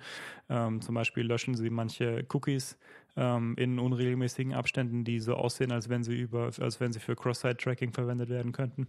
[0.49, 2.79] Ähm, zum Beispiel löschen sie manche Cookies
[3.17, 7.17] ähm, in unregelmäßigen Abständen, die so aussehen, als wenn sie über, als wenn sie für
[7.17, 8.89] Cross-Site-Tracking verwendet werden könnten.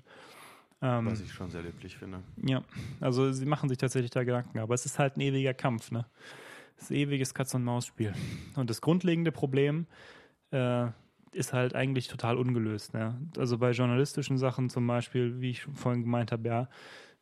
[0.82, 2.22] Ähm, Was ich schon sehr löblich finde.
[2.44, 2.64] Ja,
[3.00, 6.06] also sie machen sich tatsächlich da Gedanken, aber es ist halt ein ewiger Kampf, ne?
[6.76, 8.14] Das ist ein ewiges Katz-und-Maus-Spiel.
[8.56, 9.88] Und das grundlegende Problem
[10.52, 10.88] äh,
[11.32, 12.94] ist halt eigentlich total ungelöst.
[12.94, 13.20] Ne?
[13.38, 16.70] Also bei journalistischen Sachen zum Beispiel, wie ich vorhin gemeint habe, ja,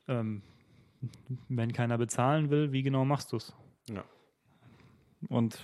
[0.07, 0.41] ähm,
[1.49, 3.53] wenn keiner bezahlen will, wie genau machst du es?
[3.89, 4.03] Ja.
[5.29, 5.59] Und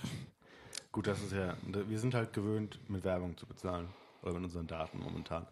[0.90, 3.88] gut, das ist ja, wir sind halt gewöhnt, mit Werbung zu bezahlen
[4.22, 5.46] oder mit unseren Daten momentan.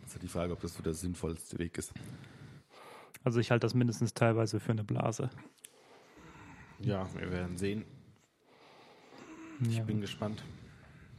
[0.00, 1.92] Das ist halt die Frage, ob das so der sinnvollste Weg ist.
[3.24, 5.30] Also ich halte das mindestens teilweise für eine Blase.
[6.78, 7.84] Ja, wir werden sehen.
[9.60, 9.84] Ich ja.
[9.84, 10.42] bin gespannt.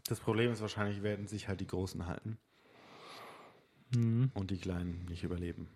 [0.09, 2.37] Das Problem ist wahrscheinlich, werden sich halt die Großen halten.
[3.95, 4.31] Mhm.
[4.33, 5.67] Und die Kleinen nicht überleben.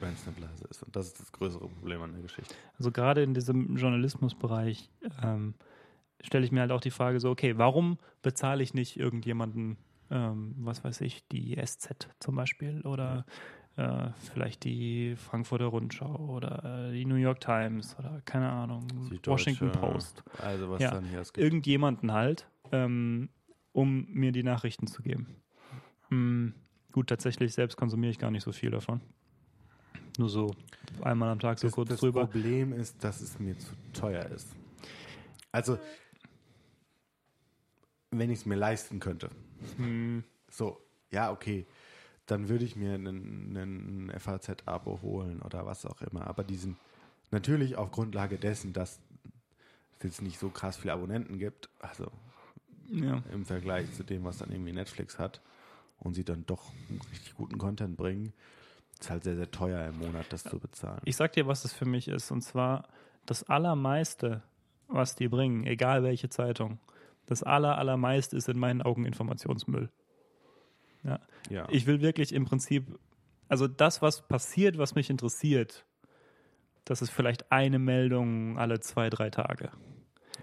[0.00, 0.82] Wenn es eine Blase ist.
[0.82, 2.54] Und das ist das größere Problem an der Geschichte.
[2.78, 4.90] Also gerade in diesem Journalismusbereich
[5.22, 5.54] ähm,
[6.20, 9.78] stelle ich mir halt auch die Frage so, okay, warum bezahle ich nicht irgendjemanden
[10.10, 13.24] ähm, was weiß ich, die SZ zum Beispiel oder
[13.76, 18.86] äh, vielleicht die Frankfurter Rundschau oder äh, die New York Times oder keine Ahnung,
[19.24, 20.22] Washington Post.
[20.40, 21.44] Also was ja, dann hier es gibt.
[21.44, 23.28] Irgendjemanden halt, ähm,
[23.72, 25.36] um mir die Nachrichten zu geben.
[26.08, 26.54] Hm,
[26.92, 29.00] gut, tatsächlich selbst konsumiere ich gar nicht so viel davon.
[30.18, 30.54] Nur so
[31.02, 32.22] einmal am Tag so das, kurz das drüber.
[32.22, 34.54] Das Problem ist, dass es mir zu teuer ist.
[35.50, 35.78] Also,
[38.10, 39.30] wenn ich es mir leisten könnte.
[39.76, 40.24] Hm.
[40.48, 41.66] So, ja, okay.
[42.26, 46.26] Dann würde ich mir einen, einen FAZ-Abo holen oder was auch immer.
[46.26, 46.76] Aber diesen,
[47.30, 49.00] natürlich auf Grundlage dessen, dass
[49.98, 52.10] es jetzt nicht so krass viele Abonnenten gibt, also
[52.90, 53.22] ja.
[53.32, 55.40] im Vergleich zu dem, was dann irgendwie Netflix hat
[55.98, 56.72] und sie dann doch
[57.10, 58.32] richtig guten Content bringen,
[59.00, 61.00] ist halt sehr, sehr teuer im Monat, das zu bezahlen.
[61.04, 62.30] Ich sag dir, was das für mich ist.
[62.30, 62.88] Und zwar
[63.26, 64.42] das Allermeiste,
[64.88, 66.78] was die bringen, egal welche Zeitung,
[67.26, 69.90] das aller, allermeiste ist in meinen Augen Informationsmüll.
[71.02, 71.20] Ja.
[71.50, 71.66] ja.
[71.70, 72.98] Ich will wirklich im Prinzip,
[73.48, 75.84] also das, was passiert, was mich interessiert,
[76.84, 79.70] das ist vielleicht eine Meldung alle zwei, drei Tage.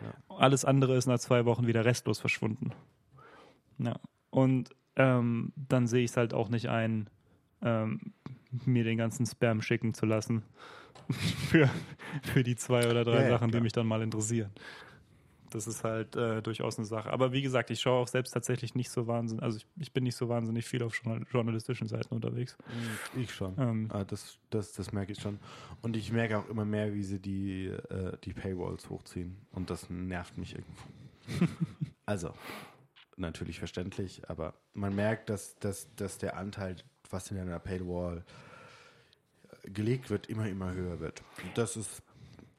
[0.04, 0.36] Ja.
[0.38, 2.72] Alles andere ist nach zwei Wochen wieder restlos verschwunden.
[3.78, 3.96] Ja.
[4.30, 7.10] Und ähm, dann sehe ich es halt auch nicht ein,
[7.62, 8.14] ähm,
[8.66, 10.44] mir den ganzen Spam schicken zu lassen
[11.50, 11.70] für,
[12.24, 14.52] für die zwei oder drei ja, Sachen, die mich dann mal interessieren.
[15.52, 17.12] Das ist halt äh, durchaus eine Sache.
[17.12, 20.04] Aber wie gesagt, ich schaue auch selbst tatsächlich nicht so wahnsinnig, also ich, ich bin
[20.04, 21.00] nicht so wahnsinnig viel auf
[21.32, 22.58] journalistischen Seiten unterwegs.
[23.16, 23.56] Ich schon.
[23.60, 25.40] Ähm, ah, das, das, das merke ich schon.
[25.82, 29.38] Und ich merke auch immer mehr, wie sie die, äh, die Paywalls hochziehen.
[29.52, 31.46] Und das nervt mich irgendwo.
[32.06, 32.34] also,
[33.18, 36.78] natürlich verständlich, aber man merkt, dass, dass, dass der Anteil,
[37.10, 38.24] was in einer Paywall
[39.64, 41.22] gelegt wird, immer, immer höher wird.
[41.44, 42.02] Und das ist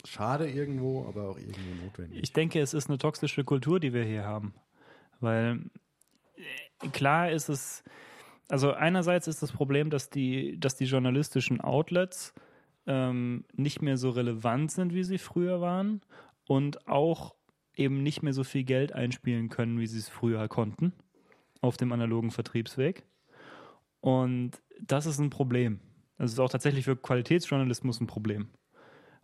[0.04, 2.22] schade irgendwo, aber auch irgendwo notwendig.
[2.22, 4.54] Ich denke, es ist eine toxische Kultur, die wir hier haben.
[5.20, 5.60] Weil
[6.36, 7.84] äh, klar ist es,
[8.48, 12.34] also einerseits ist das Problem, dass die, dass die journalistischen Outlets
[12.86, 16.02] ähm, nicht mehr so relevant sind, wie sie früher waren
[16.46, 17.34] und auch
[17.76, 20.92] eben nicht mehr so viel Geld einspielen können, wie sie es früher konnten
[21.60, 23.06] auf dem analogen Vertriebsweg.
[24.00, 25.78] Und das ist ein Problem.
[26.18, 28.48] Das ist auch tatsächlich für Qualitätsjournalismus ein Problem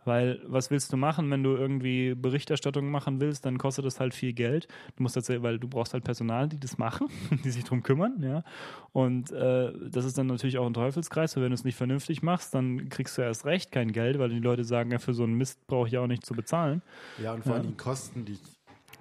[0.09, 4.15] Weil was willst du machen, wenn du irgendwie Berichterstattung machen willst, dann kostet das halt
[4.15, 4.67] viel Geld.
[4.95, 7.09] Du musst tatsächlich, weil du brauchst halt Personal, die das machen,
[7.43, 8.43] die sich drum kümmern, ja.
[8.91, 12.23] Und äh, das ist dann natürlich auch ein Teufelskreis, weil wenn du es nicht vernünftig
[12.23, 15.21] machst, dann kriegst du erst recht kein Geld, weil die Leute sagen, ja, für so
[15.21, 16.81] einen Mist brauche ich ja auch nicht zu bezahlen.
[17.21, 18.39] Ja, und vor allem die Kosten, die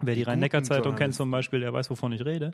[0.02, 2.52] Wer die Rhein-Neckar-Zeitung kennt zum Beispiel, der weiß, wovon ich rede.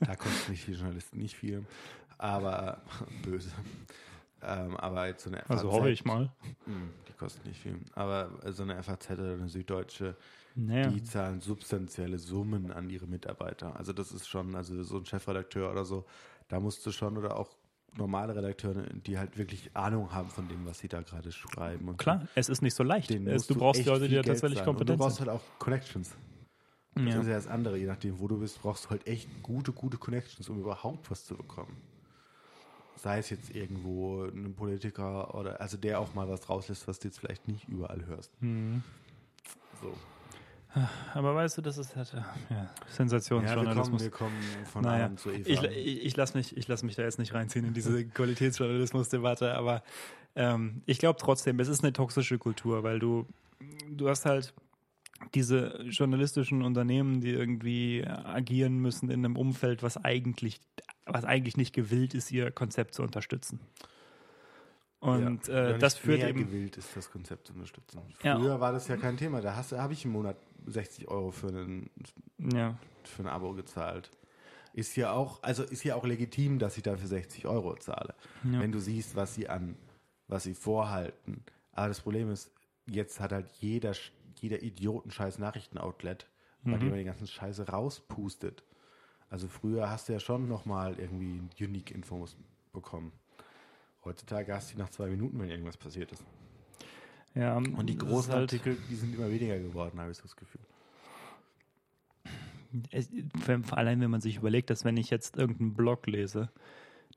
[0.00, 1.66] Da kostet nicht die Journalisten nicht viel,
[2.16, 2.80] aber
[3.22, 3.50] böse.
[4.42, 6.30] Ähm, aber jetzt so eine FAZ, Also hoffe ich mal.
[6.66, 7.78] Hm, Die kostet nicht viel.
[7.94, 10.16] Aber so eine FAZ oder eine Süddeutsche,
[10.54, 10.90] Naja.
[10.90, 13.76] die zahlen substanzielle Summen an ihre Mitarbeiter.
[13.76, 16.04] Also das ist schon, also so ein Chefredakteur oder so,
[16.48, 17.56] da musst du schon oder auch
[17.96, 21.88] normale Redakteure, die halt wirklich Ahnung haben von dem, was sie da gerade schreiben.
[21.88, 23.10] Und Klar, es ist nicht so leicht.
[23.10, 25.28] Es, du brauchst Leute, die da tatsächlich kompetent Du brauchst sind.
[25.28, 26.14] halt auch Connections.
[26.94, 27.20] Das Ja.
[27.20, 29.96] ist ja das andere, je nachdem, wo du bist, brauchst du halt echt gute, gute
[29.98, 31.76] Connections, um überhaupt was zu bekommen.
[32.96, 37.08] Sei es jetzt irgendwo ein Politiker oder also der auch mal was rauslässt, was du
[37.08, 38.30] jetzt vielleicht nicht überall hörst.
[38.42, 38.82] Mhm.
[39.80, 39.92] So.
[41.14, 44.02] Aber weißt du, das ist halt, ja, Ja, wir kommen, Sensationsjournalismus.
[44.02, 45.48] wir kommen von Naja, Adam zu Eva.
[45.48, 49.54] Ich, ich, ich lasse mich, ich lass mich da jetzt nicht reinziehen in diese Qualitätsjournalismus-Debatte,
[49.54, 49.82] aber
[50.34, 53.26] ähm, ich glaube trotzdem, es ist eine toxische Kultur, weil du,
[53.88, 54.52] du hast halt
[55.34, 60.60] diese journalistischen Unternehmen, die irgendwie agieren müssen in einem Umfeld, was eigentlich,
[61.04, 63.60] was eigentlich nicht gewillt ist, ihr Konzept zu unterstützen.
[65.00, 66.38] Und Ja, äh, das nicht führt mehr eben.
[66.40, 68.00] gewillt ist, das Konzept zu unterstützen.
[68.22, 68.38] Ja.
[68.38, 69.40] Früher war das ja kein Thema.
[69.40, 70.36] Da habe ich im Monat
[70.66, 71.90] 60 Euro für, einen,
[72.38, 74.10] Ja, für ein Abo gezahlt.
[74.72, 78.14] Ist ja auch, also ist ja auch legitim, dass ich dafür 60 Euro zahle.
[78.44, 78.60] Ja.
[78.60, 79.76] Wenn du siehst, was sie an,
[80.28, 81.44] was sie vorhalten.
[81.72, 82.50] Aber das Problem ist,
[82.86, 83.92] jetzt hat halt jeder,
[84.40, 86.28] jeder Idioten scheiß Nachrichtenoutlet,
[86.64, 86.80] bei Mhm.
[86.80, 88.64] dem man die ganzen Scheiße rauspustet.
[89.30, 92.36] Also früher hast du ja schon nochmal irgendwie Unique-Infos
[92.72, 93.12] bekommen.
[94.04, 96.24] Heutzutage hast du die nach zwei Minuten, wenn irgendwas passiert ist.
[97.34, 97.56] ja.
[97.56, 100.60] Und die großen halt, Artikel, die sind immer weniger geworden, habe ich so das Gefühl.
[102.90, 103.08] es,
[103.72, 106.50] allem, wenn man sich überlegt, dass wenn ich jetzt irgendeinen Blog lese,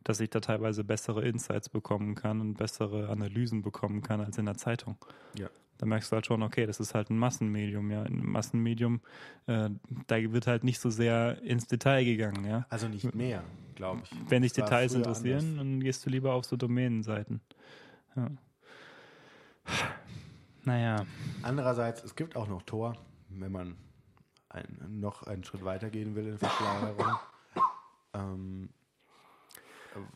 [0.03, 4.45] dass ich da teilweise bessere Insights bekommen kann und bessere Analysen bekommen kann als in
[4.45, 4.97] der Zeitung.
[5.37, 5.49] Ja.
[5.79, 8.03] Da merkst du halt schon, okay, das ist halt ein Massenmedium, ja.
[8.03, 8.99] Ein Massenmedium,
[9.47, 9.69] äh,
[10.07, 12.65] da wird halt nicht so sehr ins Detail gegangen, ja.
[12.69, 13.43] Also nicht mehr,
[13.75, 14.11] glaube ich.
[14.27, 15.57] Wenn dich Details interessieren, anders.
[15.57, 17.39] dann gehst du lieber auf so Domänenseiten.
[18.17, 18.29] Ja.
[20.65, 21.05] Naja.
[21.43, 22.97] Andererseits, es gibt auch noch Tor,
[23.29, 23.77] wenn man
[24.49, 27.13] ein, noch einen Schritt weiter gehen will in Verschlagerung.
[28.13, 28.69] ähm,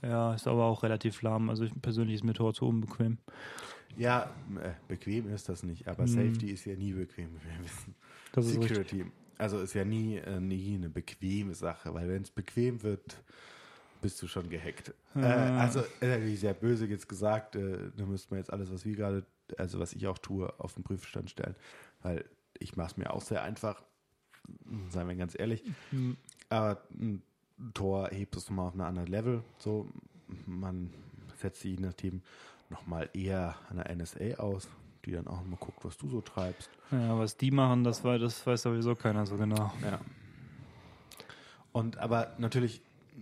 [0.02, 1.50] Ja, ist aber auch relativ lahm.
[1.50, 3.18] Also ich, persönlich ist mir Tor zu unbequem.
[3.98, 4.30] ja,
[4.62, 6.08] äh, bequem ist das nicht, aber Hm.
[6.08, 7.96] Safety ist ja nie bequem, wie wir wissen.
[8.32, 8.78] Das ist richtig.
[8.78, 13.22] Security, also ist ja nie, äh, nie eine bequeme Sache, weil wenn es bequem wird,
[14.02, 14.94] bist du schon gehackt.
[15.16, 18.86] Äh, also ist natürlich sehr böse jetzt gesagt, äh, da müsste man jetzt alles, was
[18.86, 19.26] wir gerade,
[19.58, 21.56] also was ich auch tue, auf den Prüfstand stellen,
[22.02, 22.26] weil
[22.60, 23.82] ich mache es mir auch sehr einfach,
[24.90, 25.64] seien wir ganz ehrlich.
[25.92, 26.18] Hm.
[26.50, 27.24] Aber ein
[27.74, 29.44] Tor hebt es nochmal auf ein anderes Level.
[29.58, 29.88] So,
[30.46, 30.92] man
[31.36, 32.22] setzt sich je nachdem
[32.70, 34.68] nochmal eher an der NSA aus,
[35.06, 36.70] die dann auch mal guckt, was du so treibst.
[36.92, 39.72] Ja, was die machen, das, war, das weiß sowieso keiner so genau.
[39.82, 40.00] Ja.
[41.72, 42.82] Und aber natürlich,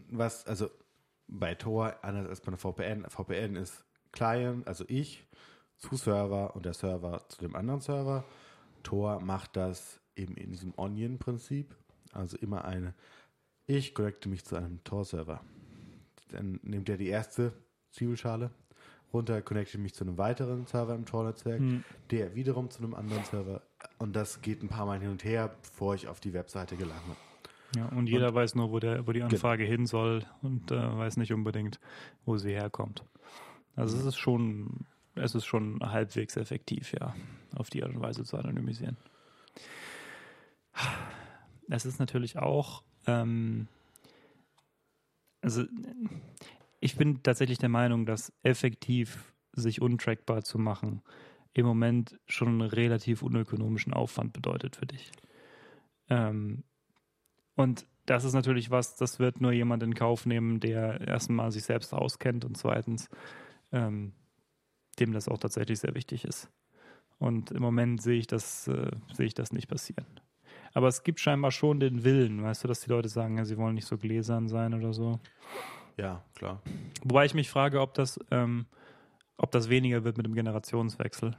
[0.09, 0.69] was, also
[1.27, 5.25] bei Tor, anders als bei einer VPN, VPN ist Client, also ich,
[5.77, 8.23] zu Server und der Server zu dem anderen Server.
[8.83, 11.75] Tor macht das eben in diesem Onion-Prinzip.
[12.13, 12.93] Also immer eine,
[13.78, 15.41] ich connecte mich zu einem Tor-Server.
[16.30, 17.53] Dann nimmt er die erste
[17.91, 18.51] Zwiebelschale
[19.13, 21.84] runter, connecte mich zu einem weiteren Server im Tor-Netzwerk, Hm.
[22.11, 23.61] der wiederum zu einem anderen Server.
[23.97, 27.15] Und das geht ein paar Mal hin und her, bevor ich auf die Webseite gelange.
[27.76, 31.15] Ja, und jeder weiß nur, wo, der, wo die Anfrage hin soll und äh, weiß
[31.17, 31.80] nicht unbedingt,
[32.26, 33.05] wo sie herkommt.
[33.78, 37.15] Also es ist schon, es ist schon halbwegs effektiv, ja,
[37.55, 38.97] auf die Art und Weise zu anonymisieren.
[41.69, 43.67] Es ist natürlich auch, ähm,
[45.41, 45.63] also
[46.79, 51.01] ich bin tatsächlich der Meinung, dass effektiv sich untrackbar zu machen
[51.53, 55.11] im Moment schon einen relativ unökonomischen Aufwand bedeutet für dich.
[56.09, 56.63] Ähm,
[57.55, 61.63] und das ist natürlich was, das wird nur jemand in Kauf nehmen, der erstmal sich
[61.63, 63.09] selbst auskennt und zweitens
[63.71, 64.13] ähm,
[64.99, 66.49] dem das auch tatsächlich sehr wichtig ist.
[67.17, 70.05] Und im Moment sehe ich das, äh, sehe ich das nicht passieren.
[70.74, 73.57] Aber es gibt scheinbar schon den Willen, weißt du, dass die Leute sagen, ja, sie
[73.57, 75.19] wollen nicht so gläsern sein oder so.
[75.97, 76.61] Ja, klar.
[77.03, 78.65] Wobei ich mich frage, ob das, ähm,
[79.38, 81.36] ob das weniger wird mit dem Generationswechsel.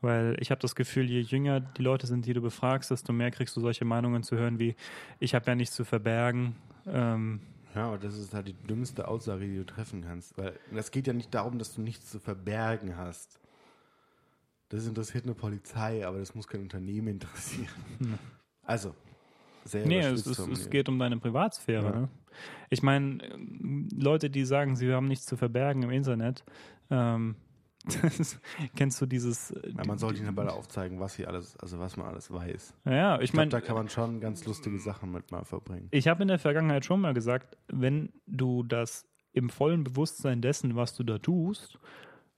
[0.00, 3.30] Weil ich habe das Gefühl, je jünger die Leute sind, die du befragst, desto mehr
[3.30, 4.74] kriegst du solche Meinungen zu hören wie,
[5.20, 6.56] ich habe ja nichts zu verbergen.
[6.86, 7.40] Ähm,
[7.74, 10.36] Ja, aber das ist halt die dümmste Aussage, die du treffen kannst.
[10.36, 13.38] Weil es geht ja nicht darum, dass du nichts zu verbergen hast.
[14.72, 17.68] Das interessiert eine Polizei, aber das muss kein Unternehmen interessieren.
[18.64, 18.94] Also,
[19.64, 21.84] sehr Nee, es, ist, es geht um deine Privatsphäre.
[21.84, 22.00] Ja.
[22.02, 22.08] Ne?
[22.70, 23.18] Ich meine,
[23.92, 26.44] Leute, die sagen, sie haben nichts zu verbergen im Internet,
[26.90, 27.34] ähm,
[28.76, 29.50] kennst du dieses.
[29.50, 32.74] Äh, ja, man sollte ihnen aber aufzeigen, was sie alles, also was man alles weiß.
[32.84, 33.50] Ja, ich, ich meine.
[33.50, 35.88] Da kann man schon ganz lustige Sachen mit mal verbringen.
[35.90, 40.76] Ich habe in der Vergangenheit schon mal gesagt, wenn du das im vollen Bewusstsein dessen,
[40.76, 41.80] was du da tust,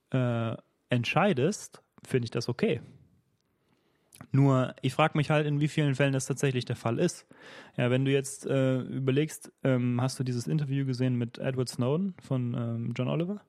[0.08, 0.56] äh,
[0.88, 2.80] entscheidest, finde ich das okay.
[4.32, 7.26] Nur, ich frage mich halt, in wie vielen Fällen das tatsächlich der Fall ist.
[7.76, 12.14] Ja, wenn du jetzt äh, überlegst, ähm, hast du dieses Interview gesehen mit Edward Snowden
[12.20, 13.40] von ähm, John Oliver?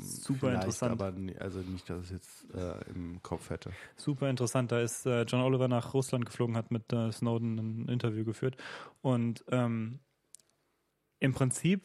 [0.00, 0.92] Super Vielleicht, interessant.
[0.92, 3.70] Aber also nicht, dass ich es jetzt äh, im Kopf hätte.
[3.96, 4.72] Super interessant.
[4.72, 8.56] Da ist äh, John Oliver nach Russland geflogen, hat mit äh, Snowden ein Interview geführt.
[9.00, 10.00] Und ähm,
[11.20, 11.82] im Prinzip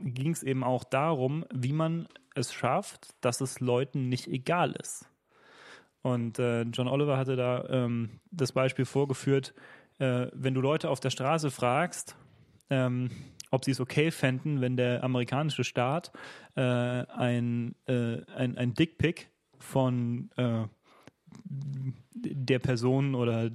[0.00, 5.08] ging es eben auch darum, wie man es schafft, dass es Leuten nicht egal ist.
[6.02, 9.54] Und äh, John Oliver hatte da ähm, das Beispiel vorgeführt,
[9.98, 12.16] äh, wenn du Leute auf der Straße fragst,
[12.70, 13.10] ähm,
[13.50, 16.12] ob sie es okay fänden, wenn der amerikanische Staat
[16.54, 20.64] äh, ein, äh, ein, ein Dickpick von äh,
[22.14, 23.50] der Person oder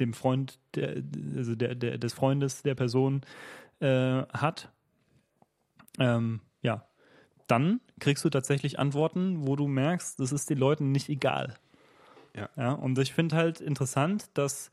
[0.00, 1.02] dem Freund, der,
[1.36, 3.22] also der, der, des Freundes der Person
[3.80, 4.70] äh, hat,
[5.98, 6.86] ähm, ja,
[7.46, 11.54] dann kriegst du tatsächlich Antworten, wo du merkst, das ist den Leuten nicht egal.
[12.36, 12.48] Ja.
[12.56, 14.70] ja und ich finde halt interessant, dass,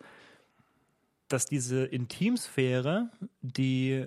[1.28, 3.10] dass diese Intimsphäre,
[3.42, 4.06] die,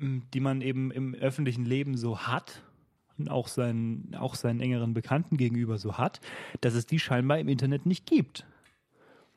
[0.00, 2.62] die man eben im öffentlichen Leben so hat,
[3.18, 6.20] und auch seinen, auch seinen engeren Bekannten gegenüber so hat,
[6.60, 8.46] dass es die scheinbar im Internet nicht gibt.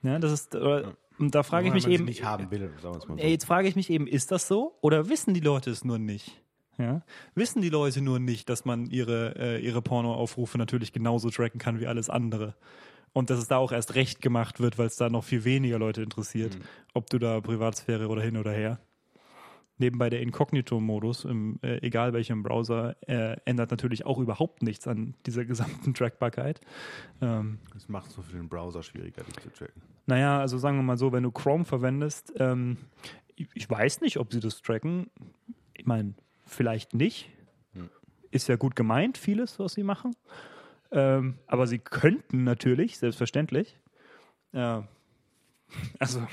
[0.03, 2.05] Ja, das ist, oder, und da frage ich mich eben.
[2.05, 2.99] Nicht haben will, so.
[3.17, 6.41] Jetzt frage ich mich eben, ist das so oder wissen die Leute es nur nicht?
[6.79, 7.01] Ja?
[7.35, 11.79] Wissen die Leute nur nicht, dass man ihre, äh, ihre Pornoaufrufe natürlich genauso tracken kann
[11.79, 12.55] wie alles andere?
[13.11, 15.77] Und dass es da auch erst recht gemacht wird, weil es da noch viel weniger
[15.77, 16.63] Leute interessiert, mhm.
[16.93, 18.79] ob du da Privatsphäre oder hin oder her.
[19.77, 25.45] Nebenbei der Inkognito-Modus, äh, egal welchem Browser, äh, ändert natürlich auch überhaupt nichts an dieser
[25.45, 26.61] gesamten Trackbarkeit.
[27.21, 29.81] Ähm, das macht es so für den Browser schwieriger, dich zu tracken.
[30.05, 32.77] Naja, also sagen wir mal so, wenn du Chrome verwendest, ähm,
[33.35, 35.09] ich, ich, weiß nicht, ob sie das tracken.
[35.73, 36.13] Ich meine,
[36.49, 37.29] vielleicht nicht.
[37.73, 37.89] Hm.
[38.31, 40.15] Ist ja gut gemeint, vieles, was sie machen.
[40.91, 43.77] Ähm, aber sie könnten natürlich, selbstverständlich.
[44.53, 44.81] Äh,
[45.99, 46.25] also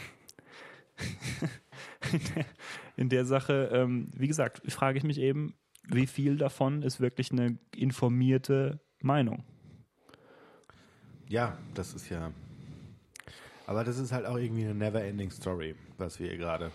[2.13, 2.47] in, der,
[2.97, 5.55] in, der, Sache, ähm, wie gesagt, frage ich mich eben,
[5.89, 9.45] wie viel davon ist wirklich eine informierte Meinung?
[11.29, 12.33] Ja, das ist ja.
[13.67, 16.71] Aber das ist halt auch irgendwie eine never-ending Story, was wir hier gerade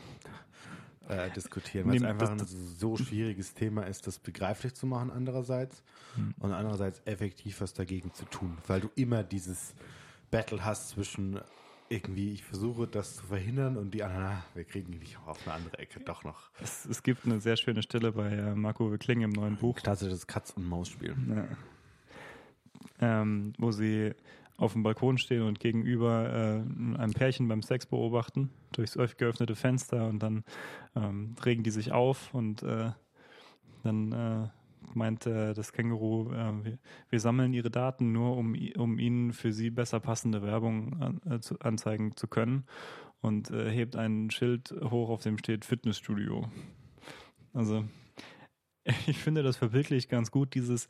[1.11, 5.83] äh, diskutieren, weil es einfach ein so schwieriges Thema ist, das begreiflich zu machen andererseits
[6.15, 6.33] hm.
[6.39, 9.73] und andererseits effektiv was dagegen zu tun, weil du immer dieses
[10.31, 11.41] Battle hast zwischen
[11.89, 15.55] irgendwie, ich versuche das zu verhindern und die anderen, ah, wir kriegen dich auf eine
[15.55, 16.49] andere Ecke doch noch.
[16.61, 19.75] Es, es gibt eine sehr schöne Stelle bei äh, Marco Kling im neuen Buch.
[19.75, 21.15] Klassisches Katz- und Maus-Spiel.
[21.27, 21.47] Ja.
[23.01, 24.13] Ähm, wo sie
[24.61, 30.07] auf dem Balkon stehen und gegenüber äh, ein Pärchen beim Sex beobachten, durchs geöffnete Fenster
[30.07, 30.43] und dann
[30.95, 32.91] ähm, regen die sich auf und äh,
[33.81, 34.49] dann äh,
[34.93, 36.77] meint äh, das Känguru, äh, wir,
[37.09, 41.39] wir, sammeln ihre Daten nur, um, um ihnen für sie besser passende Werbung an, äh,
[41.39, 42.65] zu, anzeigen zu können
[43.21, 46.49] und hebt ein Schild hoch, auf dem steht Fitnessstudio.
[47.53, 47.85] Also
[49.07, 50.87] ich finde das verbildlich ganz gut, dieses,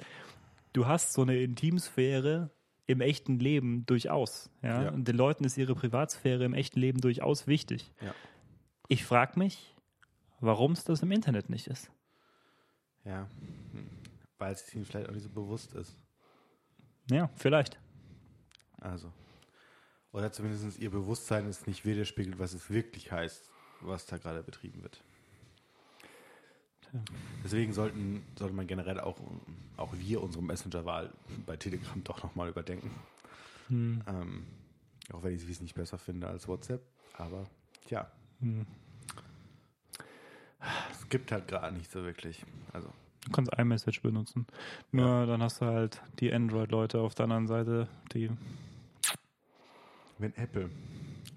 [0.74, 2.52] du hast so eine Intimsphäre,
[2.88, 4.50] im echten Leben durchaus.
[4.62, 4.84] Ja?
[4.84, 4.90] ja?
[4.90, 7.92] Und den Leuten ist ihre Privatsphäre im echten Leben durchaus wichtig.
[8.02, 8.14] Ja.
[8.88, 9.74] Ich frage mich,
[10.40, 11.92] warum es das im Internet nicht ist.
[13.06, 13.28] Ja,
[14.38, 15.96] weil es ihnen vielleicht auch nicht so bewusst ist.
[17.10, 17.80] Ja, vielleicht.
[18.80, 19.12] Also.
[20.12, 23.50] Oder zumindest ihr Bewusstsein ist nicht widerspiegelt, was es wirklich heißt,
[23.82, 25.04] was da gerade betrieben wird.
[27.44, 29.18] Deswegen sollten, sollte man generell auch,
[29.78, 31.12] auch wir unsere Messenger-Wahl
[31.46, 32.92] bei Telegram doch nochmal überdenken.
[33.68, 34.04] Hm.
[34.08, 34.46] Ähm,
[35.14, 36.82] auch wenn ich es nicht besser finde als WhatsApp.
[37.18, 37.46] Aber
[37.88, 38.12] tja.
[38.40, 38.66] Hm.
[40.92, 42.46] Es gibt halt gerade nicht so wirklich.
[42.74, 42.90] Also.
[43.26, 44.48] Du kannst iMessage benutzen.
[44.92, 45.26] Nur ja.
[45.26, 48.30] dann hast du halt die Android-Leute auf der anderen Seite, die.
[50.18, 50.70] Wenn Apple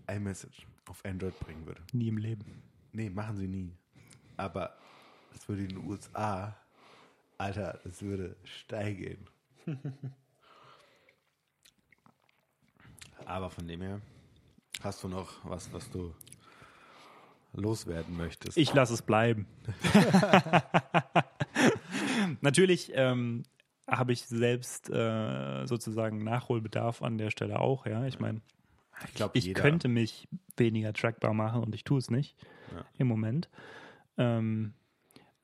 [0.09, 1.81] iMessage auf Android bringen würde.
[1.93, 2.45] Nie im Leben.
[2.93, 3.73] Nee, machen sie nie.
[4.37, 4.77] Aber
[5.35, 6.57] das würde in den USA,
[7.37, 9.27] Alter, das würde steigen.
[13.27, 14.01] Aber von dem her,
[14.83, 16.15] hast du noch was, was du
[17.53, 18.57] loswerden möchtest.
[18.57, 19.47] Ich lasse es bleiben.
[22.41, 23.45] Natürlich ähm,
[23.89, 27.87] habe ich selbst äh, sozusagen Nachholbedarf an der Stelle auch.
[27.87, 28.41] Ja, ich meine,
[29.07, 32.37] ich, glaub, ich könnte mich weniger trackbar machen und ich tue es nicht
[32.75, 32.85] Ja.
[32.99, 33.49] im Moment.
[34.19, 34.75] Ähm,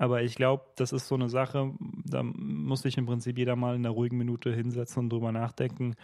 [0.01, 3.77] aber ich glaube, das ist so eine Sache, da muss sich im Prinzip jeder mal
[3.77, 5.95] in einer ruhigen Minute hinsetzen und drüber nachdenken,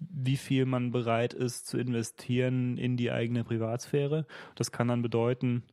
[0.00, 4.26] wie viel man bereit ist zu investieren in die eigene Privatsphäre.
[4.54, 5.64] Das kann dann bedeuten,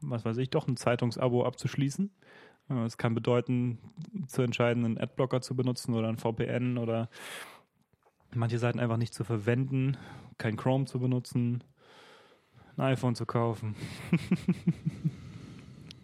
[0.00, 2.10] was weiß ich, doch ein Zeitungsabo abzuschließen.
[2.70, 3.78] Äh, Es kann bedeuten,
[4.26, 7.08] zu entscheiden, einen Adblocker zu benutzen oder ein VPN oder
[8.34, 9.96] manche Seiten einfach nicht zu verwenden,
[10.38, 11.62] kein Chrome zu benutzen,
[12.76, 13.76] ein iPhone zu kaufen.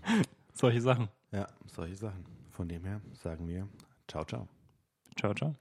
[0.55, 1.09] Solche Sachen.
[1.33, 2.25] Ja, solche Sachen.
[2.51, 3.69] Von dem her sagen wir,
[4.07, 4.47] ciao, ciao.
[5.17, 5.55] Ciao, ciao.